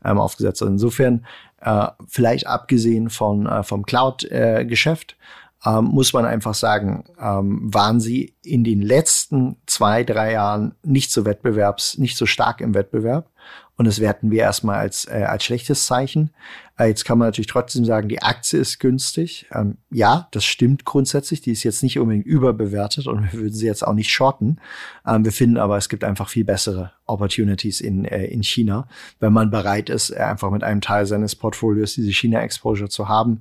ähm, 0.05 0.19
aufgesetzt 0.19 0.61
hat. 0.61 0.69
Insofern, 0.69 1.25
äh, 1.61 1.87
vielleicht 2.09 2.47
abgesehen 2.47 3.09
von, 3.09 3.47
äh, 3.47 3.63
vom 3.63 3.85
Cloud-Geschäft, 3.85 5.17
ähm, 5.65 5.85
muss 5.85 6.13
man 6.13 6.25
einfach 6.25 6.55
sagen, 6.55 7.05
ähm, 7.21 7.73
waren 7.73 8.01
sie 8.01 8.35
in 8.43 8.65
den 8.65 8.83
letzten 8.83 9.59
zwei, 9.67 10.03
drei 10.03 10.33
Jahren 10.33 10.75
nicht 10.83 11.13
so 11.13 11.25
wettbewerbs, 11.25 11.99
nicht 11.99 12.17
so 12.17 12.27
stark 12.27 12.61
im 12.61 12.75
Wettbewerb. 12.75 13.31
Und 13.77 13.87
das 13.87 14.01
werten 14.01 14.31
wir 14.31 14.41
erstmal 14.41 14.79
als, 14.79 15.07
äh, 15.07 15.25
als 15.27 15.45
schlechtes 15.45 15.87
Zeichen. 15.87 16.31
Äh, 16.79 16.89
jetzt 16.89 17.05
kann 17.05 17.19
man 17.19 17.29
natürlich 17.29 17.47
trotzdem 17.47 17.85
sagen, 17.85 18.09
die 18.09 18.23
Aktie 18.23 18.61
ist 18.61 18.79
günstig. 18.79 19.47
Ähm, 19.53 19.79
ja, 19.91 20.29
das 20.31 20.45
stimmt 20.45 20.85
grundsätzlich. 20.85 21.41
Die 21.41 21.53
ist 21.53 21.63
jetzt 21.63 21.83
nicht 21.83 21.99
unbedingt 21.99 22.27
überbewertet 22.27 23.07
und 23.07 23.23
wir 23.33 23.41
würden 23.41 23.55
sie 23.55 23.67
jetzt 23.67 23.87
auch 23.87 23.95
nicht 23.95 24.11
shorten. 24.11 24.61
Ähm, 25.07 25.25
wir 25.25 25.33
finden 25.33 25.57
aber, 25.57 25.79
es 25.79 25.89
gibt 25.89 26.05
einfach 26.05 26.29
viel 26.29 26.45
bessere 26.45 26.93
Opportunities 27.07 27.81
in, 27.81 28.05
äh, 28.05 28.27
in 28.27 28.43
China, 28.43 28.87
wenn 29.21 29.33
man 29.33 29.51
bereit 29.51 29.89
ist, 29.89 30.11
äh, 30.11 30.17
einfach 30.17 30.51
mit 30.51 30.63
einem 30.63 30.83
Teil 30.83 31.07
seines 31.07 31.35
Portfolios 31.35 31.95
diese 31.95 32.13
China-Exposure 32.13 32.91
zu 32.91 33.09
haben. 33.09 33.41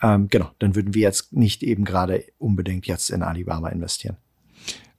Ähm, 0.00 0.28
genau, 0.28 0.50
dann 0.58 0.76
würden 0.76 0.94
wir 0.94 1.02
jetzt 1.02 1.32
nicht 1.32 1.62
eben 1.62 1.84
gerade 1.84 2.24
unbedingt 2.38 2.86
jetzt 2.86 3.10
in 3.10 3.22
Alibaba 3.22 3.68
investieren. 3.68 4.16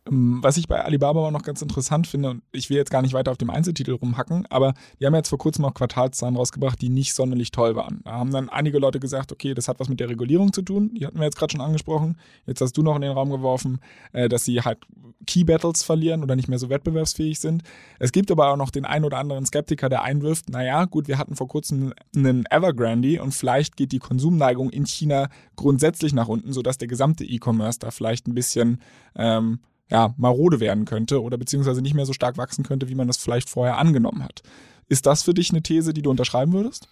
Ähm, 0.10 0.40
was 0.42 0.58
ich 0.58 0.68
bei 0.68 0.84
Alibaba 0.84 1.20
aber 1.20 1.32
noch 1.32 1.44
ganz 1.44 1.62
interessant 1.62 2.08
finde, 2.08 2.30
und 2.32 2.44
ich 2.52 2.70
will 2.70 2.78
jetzt 2.78 2.92
gar 2.92 3.02
nicht 3.02 3.14
weiter 3.14 3.32
auf 3.32 3.38
dem 3.38 3.50
Einzeltitel 3.50 3.94
rumhacken, 3.94 4.46
aber 4.50 4.74
die 5.00 5.06
haben 5.06 5.16
jetzt 5.16 5.30
vor 5.30 5.38
kurzem 5.38 5.66
auch 5.66 5.74
Quartalszahlen 5.74 6.36
rausgebracht, 6.36 6.82
die 6.82 6.90
nicht 6.90 7.14
sonderlich 7.14 7.52
toll 7.52 7.76
waren. 7.76 8.02
Da 8.04 8.14
haben 8.14 8.32
dann 8.32 8.50
einige 8.50 8.80
Leute 8.80 9.00
gesagt, 9.00 9.32
okay, 9.32 9.54
das 9.54 9.68
hat 9.68 9.80
was 9.80 9.90
mit 9.90 10.00
der 10.00 10.10
Regulierung 10.10 10.52
zu 10.52 10.62
tun, 10.62 10.94
die 10.94 11.06
hatten 11.06 11.18
wir 11.18 11.26
jetzt 11.26 11.38
gerade 11.38 11.52
schon 11.52 11.62
angesprochen. 11.62 12.18
Jetzt 12.46 12.62
hast 12.62 12.76
du 12.76 12.84
noch 12.84 12.96
in 12.96 13.02
den 13.02 13.12
Raum 13.12 13.30
geworfen, 13.30 13.80
äh, 14.12 14.28
dass 14.28 14.46
sie 14.46 14.62
halt 14.62 14.80
Key 15.26 15.46
Battles 15.46 15.84
verlieren 15.84 16.22
oder 16.22 16.36
nicht 16.36 16.50
mehr 16.50 16.60
so 16.60 16.70
wettbewerbsfähig 16.70 17.40
sind. 17.40 17.64
Es 18.00 18.12
gibt 18.12 18.30
aber 18.30 18.52
auch 18.52 18.58
noch 18.58 18.72
den 18.72 18.86
einen 18.86 19.06
oder 19.06 19.20
anderen 19.20 19.46
Skeptiker, 19.46 19.88
der 19.88 20.04
einwirft, 20.04 20.50
naja, 20.50 20.84
gut, 20.86 21.08
wir 21.08 21.18
hatten 21.18 21.36
vor 21.36 21.48
kurzem 21.48 21.94
einen 22.16 22.46
Evergrande 22.50 23.22
und 23.22 23.34
vielleicht 23.34 23.78
geht 23.78 23.94
die 23.94 24.00
Konsumneigung 24.00 24.70
in 24.70 24.86
China 24.86 25.30
grundsätzlich 25.56 26.14
nach 26.14 26.28
unten, 26.28 26.52
sodass 26.52 26.78
der 26.78 26.90
gesamte 26.90 27.24
E-Commerce 27.24 27.80
da 27.80 27.92
vielleicht 27.92 28.28
ein 28.28 28.34
bisschen 28.34 28.82
ähm, 29.16 29.60
ja, 29.90 30.14
marode 30.18 30.60
werden 30.60 30.86
könnte 30.86 31.22
oder 31.22 31.38
beziehungsweise 31.38 31.82
nicht 31.82 31.94
mehr 31.94 32.06
so 32.06 32.14
stark 32.14 32.38
wachsen 32.38 32.64
könnte, 32.64 32.90
wie 32.90 32.96
man 32.96 33.08
das 33.08 33.18
vielleicht 33.18 33.50
vorher 33.50 33.78
angenommen 33.78 34.24
hat. 34.24 34.42
Ist 34.90 35.06
das 35.06 35.24
für 35.24 35.34
dich 35.34 35.52
eine 35.52 35.62
These, 35.62 35.94
die 35.94 36.02
du 36.02 36.10
unterschreiben 36.10 36.54
würdest? 36.54 36.88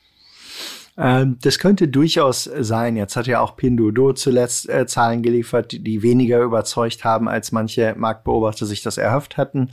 Ähm, 0.98 1.38
das 1.42 1.58
könnte 1.58 1.88
durchaus 1.88 2.44
sein. 2.44 2.98
Jetzt 2.98 3.16
hat 3.16 3.26
ja 3.26 3.40
auch 3.40 3.56
Pinduoduo 3.56 4.14
zuletzt 4.14 4.70
äh, 4.70 4.86
Zahlen 4.86 5.24
geliefert, 5.24 5.72
die, 5.72 5.80
die, 5.80 6.04
weniger 6.04 6.42
überzeugt 6.42 7.06
haben, 7.06 7.30
als 7.30 7.52
manche 7.52 7.96
Marktbeobachter 7.98 8.66
sich 8.66 8.82
das 8.82 8.98
erhofft 8.98 9.38
hatten. 9.38 9.72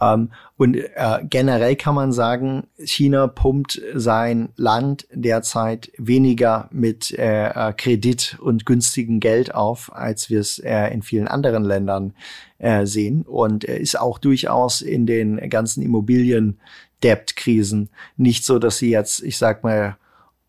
Ähm, 0.00 0.30
und 0.56 0.76
äh, 0.76 1.18
generell 1.28 1.74
kann 1.74 1.96
man 1.96 2.12
sagen, 2.12 2.68
China 2.78 3.26
pumpt 3.26 3.82
sein 3.94 4.50
Land 4.56 5.06
derzeit 5.12 5.90
weniger 5.98 6.68
mit 6.70 7.10
äh, 7.18 7.48
äh 7.48 7.72
Kredit 7.72 8.38
und 8.40 8.64
günstigem 8.64 9.18
Geld 9.18 9.54
auf, 9.54 9.92
als 9.92 10.30
wir 10.30 10.38
es 10.38 10.60
äh, 10.60 10.86
in 10.88 11.02
vielen 11.02 11.26
anderen 11.26 11.64
Ländern 11.64 12.14
äh, 12.58 12.86
sehen. 12.86 13.22
Und 13.22 13.64
ist 13.64 13.98
auch 13.98 14.18
durchaus 14.18 14.80
in 14.80 15.06
den 15.06 15.50
ganzen 15.50 15.82
Immobilien 15.82 16.60
Debt-Krisen 17.02 17.90
nicht 18.16 18.44
so, 18.44 18.60
dass 18.60 18.78
sie 18.78 18.90
jetzt, 18.90 19.22
ich 19.24 19.36
sag 19.36 19.64
mal, 19.64 19.96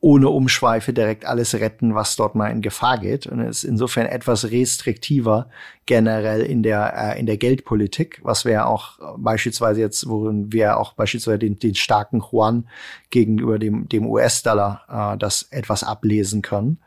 ohne 0.03 0.27
Umschweife 0.27 0.91
direkt 0.91 1.23
alles 1.23 1.53
retten, 1.53 1.95
was 1.95 2.17
dort 2.17 2.35
mal 2.35 2.49
in 2.49 2.61
Gefahr 2.61 2.97
geht. 2.97 3.25
Und 3.25 3.39
ist 3.39 3.63
insofern 3.63 4.05
etwas 4.05 4.51
restriktiver 4.51 5.47
generell 5.85 6.41
in 6.41 6.61
der, 6.61 7.15
äh, 7.15 7.19
in 7.21 7.25
der 7.25 7.37
Geldpolitik, 7.37 8.19
was 8.21 8.43
wir 8.43 8.67
auch 8.67 8.99
beispielsweise 9.17 9.79
jetzt, 9.79 10.09
worin 10.09 10.51
wir 10.51 10.77
auch 10.77 10.91
beispielsweise 10.91 11.39
den, 11.39 11.57
den 11.57 11.73
starken 11.75 12.21
Yuan 12.21 12.67
gegenüber 13.11 13.57
dem, 13.57 13.87
dem 13.87 14.05
US-Dollar 14.05 15.13
äh, 15.13 15.17
das 15.17 15.43
etwas 15.51 15.85
ablesen 15.85 16.41
können. 16.41 16.79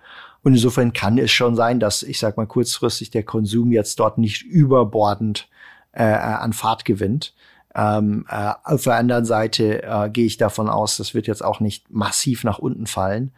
Und 0.43 0.53
insofern 0.53 0.93
kann 0.93 1.17
es 1.17 1.31
schon 1.31 1.57
sein, 1.57 1.81
dass, 1.81 2.03
ich 2.03 2.19
sag 2.19 2.37
mal, 2.37 2.47
kurzfristig 2.47 3.11
der 3.13 3.23
Konsum 3.23 3.73
jetzt 3.73 3.99
dort 3.99 4.19
nicht 4.19 4.43
überbordend 4.43 5.49
äh, 5.93 6.05
äh 6.05 6.17
an 6.17 6.53
Fahrt 6.53 6.85
gewinnt. 6.85 7.33
Ähm, 7.77 8.25
äh, 8.31 8.53
auf 8.65 8.85
der 8.85 8.95
anderen 8.95 9.27
Seite 9.27 9.83
äh, 9.83 10.09
gehe 10.09 10.25
ich 10.25 10.39
davon 10.39 10.71
aus, 10.71 10.97
das 10.97 11.13
wird 11.13 11.27
jetzt 11.27 11.45
auch 11.45 11.61
nicht 11.61 11.91
massiv 11.91 12.43
nach 12.43 12.59
unten 12.59 12.87
fallen, 12.87 13.33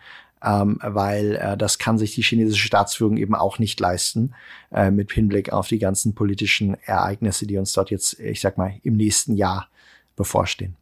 ähm, 0.45 0.79
weil 0.81 1.35
äh, 1.35 1.57
das 1.57 1.79
kann 1.79 1.99
sich 1.99 2.15
die 2.15 2.23
chinesische 2.23 2.69
Staatsführung 2.69 3.17
eben 3.17 3.35
auch 3.35 3.59
nicht 3.59 3.81
leisten, 3.81 4.35
äh, 4.71 4.93
mit 4.93 5.11
Hinblick 5.11 5.53
auf 5.53 5.67
die 5.67 5.81
ganzen 5.81 6.15
politischen 6.15 6.75
Ereignisse, 6.85 7.49
die 7.49 7.59
uns 7.59 7.73
dort 7.73 7.91
jetzt, 7.91 8.21
ich 8.21 8.41
sag 8.41 8.59
mal, 8.59 8.75
im 8.85 8.97
nächsten 8.97 9.35
Jahr 9.35 9.69
bevorstehen. 10.15 10.77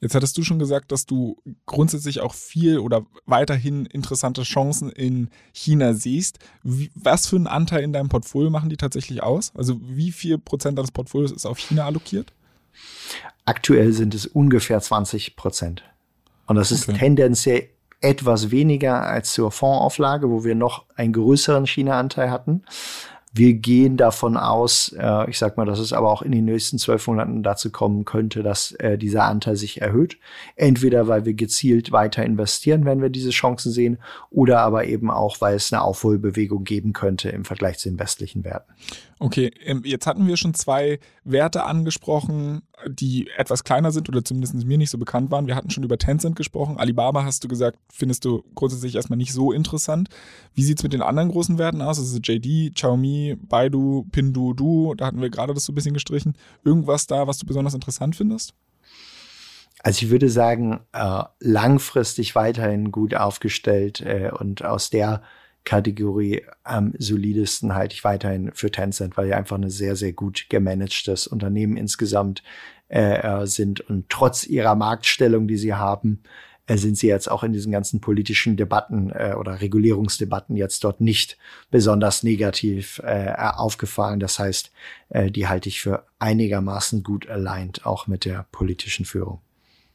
Jetzt 0.00 0.14
hattest 0.14 0.38
du 0.38 0.42
schon 0.42 0.60
gesagt, 0.60 0.92
dass 0.92 1.04
du 1.04 1.36
grundsätzlich 1.66 2.20
auch 2.20 2.32
viel 2.32 2.78
oder 2.78 3.04
weiterhin 3.26 3.84
interessante 3.84 4.44
Chancen 4.44 4.90
in 4.90 5.28
China 5.52 5.92
siehst. 5.92 6.38
Wie, 6.62 6.90
was 6.94 7.26
für 7.26 7.36
einen 7.36 7.48
Anteil 7.48 7.82
in 7.82 7.92
deinem 7.92 8.08
Portfolio 8.08 8.48
machen 8.48 8.70
die 8.70 8.76
tatsächlich 8.76 9.22
aus? 9.22 9.52
Also 9.56 9.78
wie 9.82 10.12
viel 10.12 10.38
Prozent 10.38 10.78
deines 10.78 10.92
Portfolios 10.92 11.32
ist 11.32 11.46
auf 11.46 11.58
China 11.58 11.84
allokiert? 11.84 12.32
Aktuell 13.44 13.92
sind 13.92 14.14
es 14.14 14.26
ungefähr 14.26 14.80
20 14.80 15.36
Prozent. 15.36 15.82
Und 16.46 16.56
das 16.56 16.72
ist 16.72 16.88
okay. 16.88 16.98
tendenziell 16.98 17.68
etwas 18.00 18.50
weniger 18.50 19.02
als 19.02 19.32
zur 19.32 19.50
Fondsauflage, 19.50 20.30
wo 20.30 20.44
wir 20.44 20.54
noch 20.54 20.84
einen 20.96 21.12
größeren 21.12 21.66
China-Anteil 21.66 22.30
hatten. 22.30 22.62
Wir 23.32 23.54
gehen 23.54 23.96
davon 23.96 24.36
aus, 24.36 24.94
äh, 24.98 25.30
ich 25.30 25.38
sag 25.38 25.56
mal, 25.56 25.66
dass 25.66 25.78
es 25.78 25.92
aber 25.92 26.10
auch 26.10 26.22
in 26.22 26.32
den 26.32 26.46
nächsten 26.46 26.78
zwölf 26.78 27.06
Monaten 27.06 27.42
dazu 27.42 27.70
kommen 27.70 28.04
könnte, 28.04 28.42
dass 28.42 28.72
äh, 28.72 28.96
dieser 28.96 29.24
Anteil 29.24 29.54
sich 29.56 29.80
erhöht. 29.80 30.16
Entweder 30.56 31.08
weil 31.08 31.24
wir 31.24 31.34
gezielt 31.34 31.92
weiter 31.92 32.24
investieren, 32.24 32.84
wenn 32.84 33.02
wir 33.02 33.10
diese 33.10 33.30
Chancen 33.30 33.70
sehen, 33.70 33.98
oder 34.30 34.60
aber 34.60 34.86
eben 34.86 35.10
auch, 35.10 35.40
weil 35.40 35.56
es 35.56 35.72
eine 35.72 35.82
Aufholbewegung 35.82 36.64
geben 36.64 36.94
könnte 36.94 37.28
im 37.28 37.44
Vergleich 37.44 37.78
zu 37.78 37.90
den 37.90 37.98
westlichen 37.98 38.44
Werten. 38.44 38.72
Okay, 39.20 39.50
ähm, 39.64 39.82
jetzt 39.84 40.06
hatten 40.06 40.28
wir 40.28 40.36
schon 40.36 40.54
zwei 40.54 41.00
Werte 41.24 41.64
angesprochen, 41.64 42.62
die 42.86 43.28
etwas 43.36 43.64
kleiner 43.64 43.90
sind 43.90 44.08
oder 44.08 44.24
zumindest 44.24 44.54
mir 44.64 44.78
nicht 44.78 44.90
so 44.90 44.98
bekannt 44.98 45.32
waren. 45.32 45.48
Wir 45.48 45.56
hatten 45.56 45.70
schon 45.70 45.82
über 45.82 45.98
Tencent 45.98 46.36
gesprochen. 46.36 46.76
Alibaba 46.76 47.24
hast 47.24 47.42
du 47.42 47.48
gesagt, 47.48 47.78
findest 47.92 48.24
du 48.24 48.44
grundsätzlich 48.54 48.94
erstmal 48.94 49.16
nicht 49.16 49.32
so 49.32 49.50
interessant. 49.50 50.08
Wie 50.54 50.62
sieht 50.62 50.78
es 50.78 50.84
mit 50.84 50.92
den 50.92 51.02
anderen 51.02 51.30
großen 51.30 51.58
Werten 51.58 51.82
aus? 51.82 51.98
Also 51.98 52.18
JD, 52.18 52.74
Xiaomi, 52.76 53.36
Baidu, 53.40 54.06
Pinduoduo, 54.12 54.94
da 54.94 55.06
hatten 55.06 55.20
wir 55.20 55.30
gerade 55.30 55.52
das 55.52 55.64
so 55.64 55.72
ein 55.72 55.74
bisschen 55.74 55.94
gestrichen. 55.94 56.34
Irgendwas 56.64 57.08
da, 57.08 57.26
was 57.26 57.38
du 57.38 57.46
besonders 57.46 57.74
interessant 57.74 58.14
findest? 58.14 58.54
Also 59.82 60.04
ich 60.04 60.10
würde 60.10 60.28
sagen, 60.28 60.80
äh, 60.92 61.22
langfristig 61.40 62.36
weiterhin 62.36 62.92
gut 62.92 63.14
aufgestellt 63.14 64.00
äh, 64.00 64.30
und 64.36 64.64
aus 64.64 64.90
der 64.90 65.22
Kategorie 65.64 66.42
am 66.62 66.94
solidesten 66.98 67.74
halte 67.74 67.94
ich 67.94 68.04
weiterhin 68.04 68.52
für 68.54 68.70
Tencent, 68.70 69.16
weil 69.16 69.26
die 69.26 69.34
einfach 69.34 69.56
eine 69.56 69.70
sehr, 69.70 69.96
sehr 69.96 70.12
gut 70.12 70.46
gemanagtes 70.48 71.26
Unternehmen 71.26 71.76
insgesamt 71.76 72.42
äh, 72.88 73.46
sind 73.46 73.80
und 73.80 74.08
trotz 74.08 74.46
ihrer 74.46 74.74
Marktstellung, 74.74 75.46
die 75.46 75.58
sie 75.58 75.74
haben, 75.74 76.22
äh, 76.66 76.76
sind 76.76 76.96
sie 76.96 77.08
jetzt 77.08 77.30
auch 77.30 77.42
in 77.42 77.52
diesen 77.52 77.72
ganzen 77.72 78.00
politischen 78.00 78.56
Debatten 78.56 79.10
äh, 79.10 79.34
oder 79.38 79.60
Regulierungsdebatten 79.60 80.56
jetzt 80.56 80.84
dort 80.84 81.00
nicht 81.00 81.36
besonders 81.70 82.22
negativ 82.22 83.00
äh, 83.04 83.32
aufgefallen. 83.36 84.20
Das 84.20 84.38
heißt, 84.38 84.70
äh, 85.08 85.30
die 85.30 85.48
halte 85.48 85.68
ich 85.68 85.80
für 85.80 86.04
einigermaßen 86.18 87.02
gut 87.02 87.28
aligned, 87.28 87.84
auch 87.84 88.06
mit 88.06 88.24
der 88.24 88.46
politischen 88.52 89.04
Führung. 89.04 89.40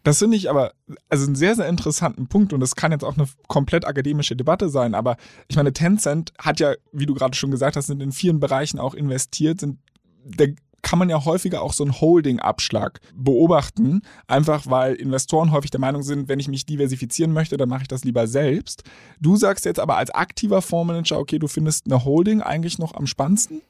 Das 0.03 0.19
finde 0.19 0.37
ich 0.37 0.49
aber 0.49 0.73
also 1.09 1.25
einen 1.25 1.35
sehr, 1.35 1.55
sehr 1.55 1.67
interessanten 1.67 2.27
Punkt 2.27 2.53
und 2.53 2.59
das 2.59 2.75
kann 2.75 2.91
jetzt 2.91 3.03
auch 3.03 3.17
eine 3.17 3.27
komplett 3.47 3.85
akademische 3.85 4.35
Debatte 4.35 4.69
sein, 4.69 4.95
aber 4.95 5.15
ich 5.47 5.55
meine, 5.55 5.73
Tencent 5.73 6.33
hat 6.37 6.59
ja, 6.59 6.73
wie 6.91 7.05
du 7.05 7.13
gerade 7.13 7.35
schon 7.35 7.51
gesagt 7.51 7.77
hast, 7.77 7.87
sind 7.87 8.01
in 8.01 8.11
vielen 8.11 8.39
Bereichen 8.39 8.79
auch 8.79 8.93
investiert, 8.93 9.61
sind 9.61 9.79
der 10.25 10.53
kann 10.83 10.99
man 10.99 11.09
ja 11.09 11.23
häufiger 11.23 11.61
auch 11.61 11.73
so 11.73 11.83
einen 11.83 11.99
Holding-Abschlag 11.99 12.99
beobachten, 13.15 14.01
einfach 14.27 14.67
weil 14.67 14.95
Investoren 14.95 15.51
häufig 15.51 15.71
der 15.71 15.79
Meinung 15.79 16.03
sind, 16.03 16.27
wenn 16.27 16.39
ich 16.39 16.49
mich 16.49 16.65
diversifizieren 16.65 17.31
möchte, 17.31 17.57
dann 17.57 17.69
mache 17.69 17.83
ich 17.83 17.87
das 17.87 18.03
lieber 18.03 18.27
selbst. 18.27 18.83
Du 19.19 19.37
sagst 19.37 19.65
jetzt 19.65 19.79
aber 19.79 19.95
als 19.95 20.11
aktiver 20.11 20.61
Fondsmanager, 20.61 21.17
okay, 21.17 21.39
du 21.39 21.47
findest 21.47 21.85
eine 21.85 22.03
Holding 22.03 22.41
eigentlich 22.41 22.77
noch 22.79 22.93
am 22.93 23.07
spannendsten? 23.07 23.61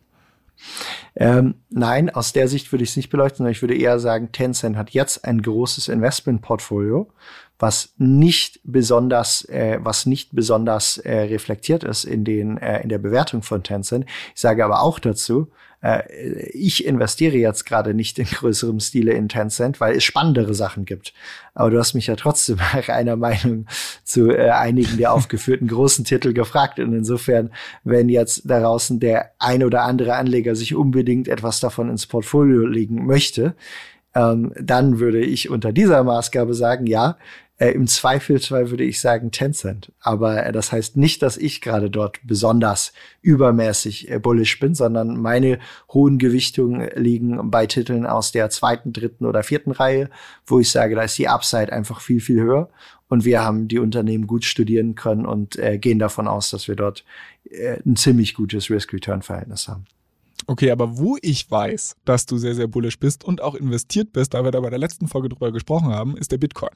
Ähm, 1.16 1.56
nein, 1.70 2.10
aus 2.10 2.34
der 2.34 2.48
Sicht 2.48 2.72
würde 2.72 2.84
ich 2.84 2.92
es 2.92 2.98
nicht 2.98 3.10
beleuchten, 3.10 3.38
sondern 3.38 3.52
ich 3.52 3.62
würde 3.62 3.78
eher 3.78 4.00
sagen, 4.00 4.32
Tencent 4.32 4.78
hat 4.78 4.92
jetzt 4.92 5.26
ein 5.26 5.42
großes 5.42 5.88
Investmentportfolio, 5.88 7.12
was 7.64 7.94
nicht 7.98 8.60
besonders, 8.66 9.46
äh, 9.46 9.80
was 9.82 10.06
nicht 10.06 10.36
besonders 10.36 10.98
äh, 10.98 11.18
reflektiert 11.18 11.86
ist 11.86 12.04
in 12.04 12.26
den 12.26 12.58
äh, 12.58 12.82
in 12.82 12.90
der 12.90 12.98
Bewertung 12.98 13.42
von 13.42 13.64
Tencent. 13.64 14.06
Ich 14.36 14.42
sage 14.42 14.66
aber 14.66 14.82
auch 14.82 15.00
dazu, 15.00 15.48
äh, 15.82 16.04
ich 16.52 16.86
investiere 16.86 17.38
jetzt 17.38 17.64
gerade 17.66 17.94
nicht 17.94 18.20
in 18.20 18.26
größerem 18.26 18.82
Stile 18.82 19.14
in 19.14 19.30
Tencent, 19.30 19.80
weil 19.80 19.96
es 19.96 20.04
spannendere 20.04 20.54
Sachen 20.54 20.84
gibt. 20.84 21.14
Aber 21.54 21.70
du 21.70 21.80
hast 21.80 21.94
mich 21.94 22.08
ja 22.08 22.18
trotzdem 22.18 22.58
nach 22.74 22.90
einer 22.90 23.16
Meinung 23.16 23.68
zu 24.04 24.30
äh, 24.30 24.50
einigen 24.50 24.98
der 24.98 25.14
aufgeführten 25.14 25.70
großen 25.70 26.04
Titel 26.04 26.34
gefragt. 26.34 26.80
Und 26.80 26.94
insofern, 26.94 27.50
wenn 27.86 28.10
jetzt 28.10 28.42
da 28.44 28.60
draußen 28.60 29.00
der 29.00 29.32
ein 29.40 29.64
oder 29.64 29.84
andere 29.84 30.16
Anleger 30.16 30.58
sich 30.58 30.76
unbedingt 30.76 31.30
etwas 31.30 31.62
davon 31.62 31.90
ins 31.90 32.08
Portfolio 32.08 32.66
legen 32.66 33.06
möchte, 33.06 33.56
ähm, 34.16 34.54
dann 34.60 35.00
würde 35.00 35.22
ich 35.22 35.50
unter 35.50 35.72
dieser 35.72 36.04
Maßgabe 36.04 36.54
sagen, 36.54 36.86
ja, 36.86 37.18
äh, 37.64 37.72
Im 37.72 37.88
Zweifelsfall 37.88 38.72
würde 38.72 38.84
ich 38.84 39.00
sagen 39.00 39.32
Tencent. 39.32 39.94
Aber 40.02 40.46
äh, 40.46 40.52
das 40.52 40.74
heißt 40.74 40.98
nicht, 40.98 41.22
dass 41.22 41.38
ich 41.38 41.62
gerade 41.62 41.90
dort 41.90 42.20
besonders 42.26 42.92
übermäßig 43.22 44.12
äh, 44.12 44.20
bullish 44.20 44.60
bin, 44.60 44.76
sondern 44.76 45.22
meine 45.22 45.60
hohen 45.94 46.18
Gewichtungen 46.18 46.90
liegen 46.96 47.50
bei 47.50 47.66
Titeln 47.66 48.06
aus 48.06 48.34
der 48.34 48.50
zweiten, 48.50 48.92
dritten 48.92 49.26
oder 49.26 49.44
vierten 49.44 49.72
Reihe, 49.72 50.10
wo 50.46 50.60
ich 50.60 50.72
sage, 50.72 50.96
da 50.96 51.04
ist 51.04 51.18
die 51.18 51.30
Upside 51.30 51.72
einfach 51.72 52.02
viel, 52.02 52.20
viel 52.20 52.42
höher. 52.42 52.70
Und 53.08 53.24
wir 53.24 53.42
haben 53.42 53.70
die 53.70 53.80
Unternehmen 53.80 54.28
gut 54.28 54.44
studieren 54.44 54.96
können 54.96 55.26
und 55.26 55.58
äh, 55.58 55.78
gehen 55.78 56.00
davon 56.00 56.28
aus, 56.28 56.50
dass 56.50 56.68
wir 56.68 56.76
dort 56.76 57.06
äh, 57.50 57.78
ein 57.86 57.96
ziemlich 57.96 58.34
gutes 58.34 58.70
Risk-Return-Verhältnis 58.70 59.70
haben. 59.70 59.86
Okay, 60.48 60.72
aber 60.72 60.98
wo 60.98 61.18
ich 61.22 61.50
weiß, 61.50 61.96
dass 62.06 62.26
du 62.26 62.38
sehr, 62.38 62.56
sehr 62.56 62.68
bullish 62.68 63.00
bist 63.00 63.24
und 63.24 63.42
auch 63.42 63.56
investiert 63.56 64.14
bist, 64.14 64.34
da 64.34 64.44
wir 64.44 64.52
da 64.52 64.60
bei 64.60 64.70
der 64.70 64.80
letzten 64.80 65.08
Folge 65.08 65.30
drüber 65.30 65.52
gesprochen 65.52 65.90
haben, 65.90 66.18
ist 66.18 66.32
der 66.32 66.38
Bitcoin. 66.38 66.72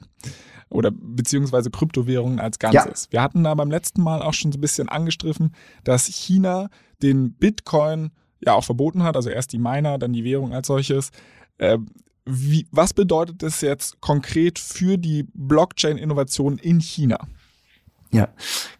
Oder 0.70 0.90
beziehungsweise 0.90 1.70
Kryptowährungen 1.70 2.40
als 2.40 2.58
Ganzes. 2.58 3.04
Ja. 3.06 3.12
Wir 3.12 3.22
hatten 3.22 3.44
da 3.44 3.54
beim 3.54 3.70
letzten 3.70 4.02
Mal 4.02 4.22
auch 4.22 4.34
schon 4.34 4.52
so 4.52 4.58
ein 4.58 4.60
bisschen 4.60 4.88
angestriffen, 4.88 5.54
dass 5.84 6.06
China 6.06 6.68
den 7.02 7.32
Bitcoin 7.32 8.10
ja 8.40 8.54
auch 8.54 8.64
verboten 8.64 9.02
hat, 9.02 9.16
also 9.16 9.30
erst 9.30 9.52
die 9.52 9.58
Miner, 9.58 9.98
dann 9.98 10.12
die 10.12 10.24
Währung 10.24 10.52
als 10.52 10.66
solches. 10.66 11.10
Äh, 11.58 11.78
wie, 12.24 12.66
was 12.70 12.92
bedeutet 12.92 13.42
das 13.42 13.62
jetzt 13.62 14.00
konkret 14.00 14.58
für 14.58 14.98
die 14.98 15.26
Blockchain-Innovation 15.34 16.58
in 16.58 16.80
China? 16.80 17.18
Ja, 18.10 18.28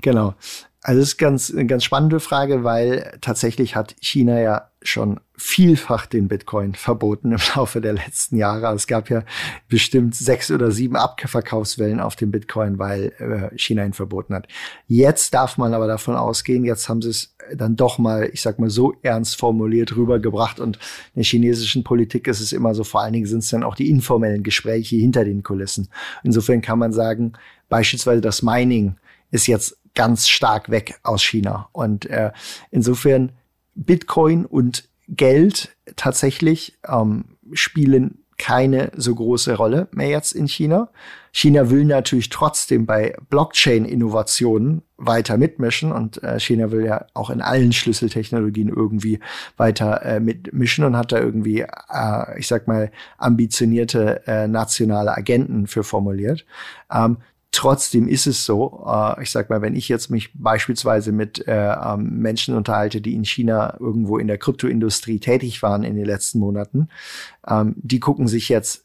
genau. 0.02 0.34
Also 0.82 1.00
das 1.00 1.08
ist 1.10 1.18
ganz, 1.18 1.50
eine 1.50 1.66
ganz 1.66 1.82
spannende 1.82 2.20
Frage, 2.20 2.62
weil 2.62 3.18
tatsächlich 3.20 3.74
hat 3.74 3.96
China 4.00 4.40
ja 4.40 4.70
schon 4.80 5.18
vielfach 5.36 6.06
den 6.06 6.28
Bitcoin 6.28 6.74
verboten 6.74 7.32
im 7.32 7.40
Laufe 7.56 7.80
der 7.80 7.94
letzten 7.94 8.36
Jahre. 8.36 8.72
Es 8.74 8.86
gab 8.86 9.10
ja 9.10 9.24
bestimmt 9.68 10.14
sechs 10.14 10.52
oder 10.52 10.70
sieben 10.70 10.94
Abverkaufswellen 10.94 11.98
auf 11.98 12.14
dem 12.14 12.30
Bitcoin, 12.30 12.78
weil 12.78 13.12
äh, 13.18 13.56
China 13.58 13.84
ihn 13.84 13.92
verboten 13.92 14.34
hat. 14.34 14.46
Jetzt 14.86 15.34
darf 15.34 15.58
man 15.58 15.74
aber 15.74 15.88
davon 15.88 16.14
ausgehen, 16.14 16.64
jetzt 16.64 16.88
haben 16.88 17.02
sie 17.02 17.10
es 17.10 17.34
dann 17.52 17.74
doch 17.74 17.98
mal, 17.98 18.30
ich 18.32 18.40
sag 18.40 18.60
mal, 18.60 18.70
so 18.70 18.94
ernst 19.02 19.36
formuliert 19.36 19.96
rübergebracht. 19.96 20.60
Und 20.60 20.76
in 21.14 21.22
der 21.22 21.24
chinesischen 21.24 21.82
Politik 21.82 22.28
ist 22.28 22.40
es 22.40 22.52
immer 22.52 22.74
so, 22.74 22.84
vor 22.84 23.02
allen 23.02 23.14
Dingen 23.14 23.26
sind 23.26 23.40
es 23.40 23.50
dann 23.50 23.64
auch 23.64 23.74
die 23.74 23.90
informellen 23.90 24.44
Gespräche 24.44 24.94
hinter 24.94 25.24
den 25.24 25.42
Kulissen. 25.42 25.88
Insofern 26.22 26.60
kann 26.60 26.78
man 26.78 26.92
sagen, 26.92 27.32
beispielsweise 27.68 28.20
das 28.20 28.42
Mining 28.42 28.96
ist 29.30 29.48
jetzt 29.48 29.76
ganz 29.98 30.28
stark 30.28 30.70
weg 30.70 31.00
aus 31.02 31.24
China. 31.24 31.68
Und 31.72 32.06
äh, 32.06 32.30
insofern 32.70 33.32
Bitcoin 33.74 34.46
und 34.46 34.88
Geld 35.08 35.76
tatsächlich 35.96 36.78
ähm, 36.86 37.24
spielen 37.52 38.24
keine 38.38 38.92
so 38.94 39.12
große 39.12 39.56
Rolle 39.56 39.88
mehr 39.90 40.10
jetzt 40.10 40.32
in 40.32 40.46
China. 40.46 40.90
China 41.32 41.70
will 41.70 41.84
natürlich 41.84 42.28
trotzdem 42.28 42.86
bei 42.86 43.16
Blockchain-Innovationen 43.28 44.82
weiter 44.96 45.36
mitmischen 45.36 45.90
und 45.90 46.22
äh, 46.22 46.38
China 46.38 46.70
will 46.70 46.84
ja 46.84 47.06
auch 47.14 47.30
in 47.30 47.40
allen 47.40 47.72
Schlüsseltechnologien 47.72 48.68
irgendwie 48.68 49.18
weiter 49.56 50.02
äh, 50.02 50.20
mitmischen 50.20 50.84
und 50.84 50.96
hat 50.96 51.10
da 51.10 51.18
irgendwie, 51.18 51.62
äh, 51.62 52.38
ich 52.38 52.46
sag 52.46 52.68
mal, 52.68 52.92
ambitionierte 53.16 54.24
äh, 54.28 54.46
nationale 54.46 55.16
Agenten 55.16 55.66
für 55.66 55.82
formuliert. 55.82 56.46
Ähm, 56.92 57.16
Trotzdem 57.58 58.06
ist 58.06 58.28
es 58.28 58.44
so, 58.44 58.84
äh, 58.86 59.20
ich 59.20 59.32
sag 59.32 59.50
mal, 59.50 59.60
wenn 59.62 59.74
ich 59.74 59.88
jetzt 59.88 60.10
mich 60.10 60.30
beispielsweise 60.32 61.10
mit 61.10 61.48
äh, 61.48 61.72
ähm, 61.72 62.20
Menschen 62.20 62.54
unterhalte, 62.54 63.00
die 63.00 63.16
in 63.16 63.24
China 63.24 63.76
irgendwo 63.80 64.18
in 64.18 64.28
der 64.28 64.38
Kryptoindustrie 64.38 65.18
tätig 65.18 65.60
waren 65.60 65.82
in 65.82 65.96
den 65.96 66.04
letzten 66.04 66.38
Monaten, 66.38 66.88
ähm, 67.48 67.74
die 67.76 67.98
gucken 67.98 68.28
sich 68.28 68.48
jetzt 68.48 68.84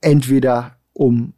entweder 0.00 0.78
um 0.94 1.34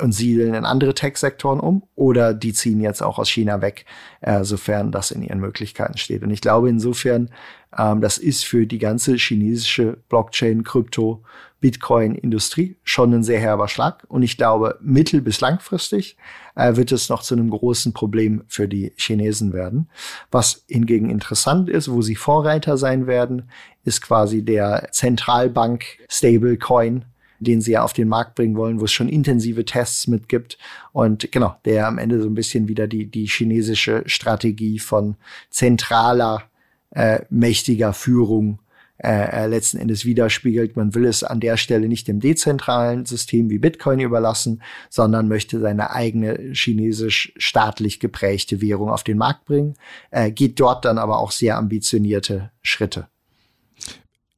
und 0.00 0.12
siedeln 0.12 0.54
in 0.54 0.64
andere 0.64 0.94
Tech-Sektoren 0.94 1.60
um 1.60 1.82
oder 1.94 2.34
die 2.34 2.52
ziehen 2.52 2.80
jetzt 2.80 3.02
auch 3.02 3.18
aus 3.18 3.28
China 3.28 3.60
weg, 3.60 3.84
äh, 4.20 4.42
sofern 4.42 4.90
das 4.90 5.10
in 5.10 5.22
ihren 5.22 5.40
Möglichkeiten 5.40 5.98
steht. 5.98 6.22
Und 6.22 6.30
ich 6.30 6.40
glaube 6.40 6.70
insofern, 6.70 7.30
ähm, 7.76 8.00
das 8.00 8.18
ist 8.18 8.44
für 8.44 8.66
die 8.66 8.78
ganze 8.78 9.16
chinesische 9.16 9.98
Blockchain, 10.08 10.64
Krypto, 10.64 11.22
Bitcoin-Industrie 11.60 12.76
schon 12.82 13.14
ein 13.14 13.22
sehr 13.22 13.38
herber 13.38 13.68
Schlag. 13.68 14.04
Und 14.08 14.22
ich 14.22 14.36
glaube, 14.36 14.78
mittel- 14.82 15.20
bis 15.20 15.40
langfristig 15.40 16.16
äh, 16.56 16.74
wird 16.76 16.90
es 16.90 17.08
noch 17.08 17.22
zu 17.22 17.34
einem 17.34 17.50
großen 17.50 17.92
Problem 17.92 18.42
für 18.48 18.66
die 18.66 18.92
Chinesen 18.96 19.52
werden. 19.52 19.88
Was 20.30 20.64
hingegen 20.68 21.08
interessant 21.08 21.68
ist, 21.68 21.90
wo 21.90 22.02
sie 22.02 22.16
Vorreiter 22.16 22.76
sein 22.76 23.06
werden, 23.06 23.50
ist 23.84 24.02
quasi 24.02 24.44
der 24.44 24.88
Zentralbank 24.90 25.84
Stablecoin, 26.08 27.04
den 27.42 27.60
sie 27.60 27.72
ja 27.72 27.82
auf 27.82 27.92
den 27.92 28.08
Markt 28.08 28.34
bringen 28.34 28.56
wollen, 28.56 28.80
wo 28.80 28.84
es 28.84 28.92
schon 28.92 29.08
intensive 29.08 29.64
Tests 29.64 30.06
mitgibt. 30.06 30.58
Und 30.92 31.30
genau, 31.32 31.56
der 31.64 31.86
am 31.86 31.98
Ende 31.98 32.20
so 32.20 32.28
ein 32.28 32.34
bisschen 32.34 32.68
wieder 32.68 32.86
die, 32.86 33.06
die 33.06 33.26
chinesische 33.26 34.02
Strategie 34.06 34.78
von 34.78 35.16
zentraler, 35.50 36.44
äh, 36.90 37.20
mächtiger 37.30 37.92
Führung 37.92 38.58
äh, 39.02 39.44
äh, 39.44 39.46
letzten 39.48 39.78
Endes 39.78 40.04
widerspiegelt. 40.04 40.76
Man 40.76 40.94
will 40.94 41.06
es 41.06 41.24
an 41.24 41.40
der 41.40 41.56
Stelle 41.56 41.88
nicht 41.88 42.06
dem 42.06 42.20
dezentralen 42.20 43.04
System 43.04 43.50
wie 43.50 43.58
Bitcoin 43.58 43.98
überlassen, 43.98 44.62
sondern 44.90 45.26
möchte 45.26 45.58
seine 45.58 45.90
eigene 45.90 46.52
chinesisch 46.52 47.32
staatlich 47.36 47.98
geprägte 47.98 48.60
Währung 48.60 48.90
auf 48.90 49.02
den 49.02 49.18
Markt 49.18 49.44
bringen, 49.44 49.74
äh, 50.12 50.30
geht 50.30 50.60
dort 50.60 50.84
dann 50.84 50.98
aber 50.98 51.18
auch 51.18 51.32
sehr 51.32 51.56
ambitionierte 51.56 52.52
Schritte. 52.62 53.08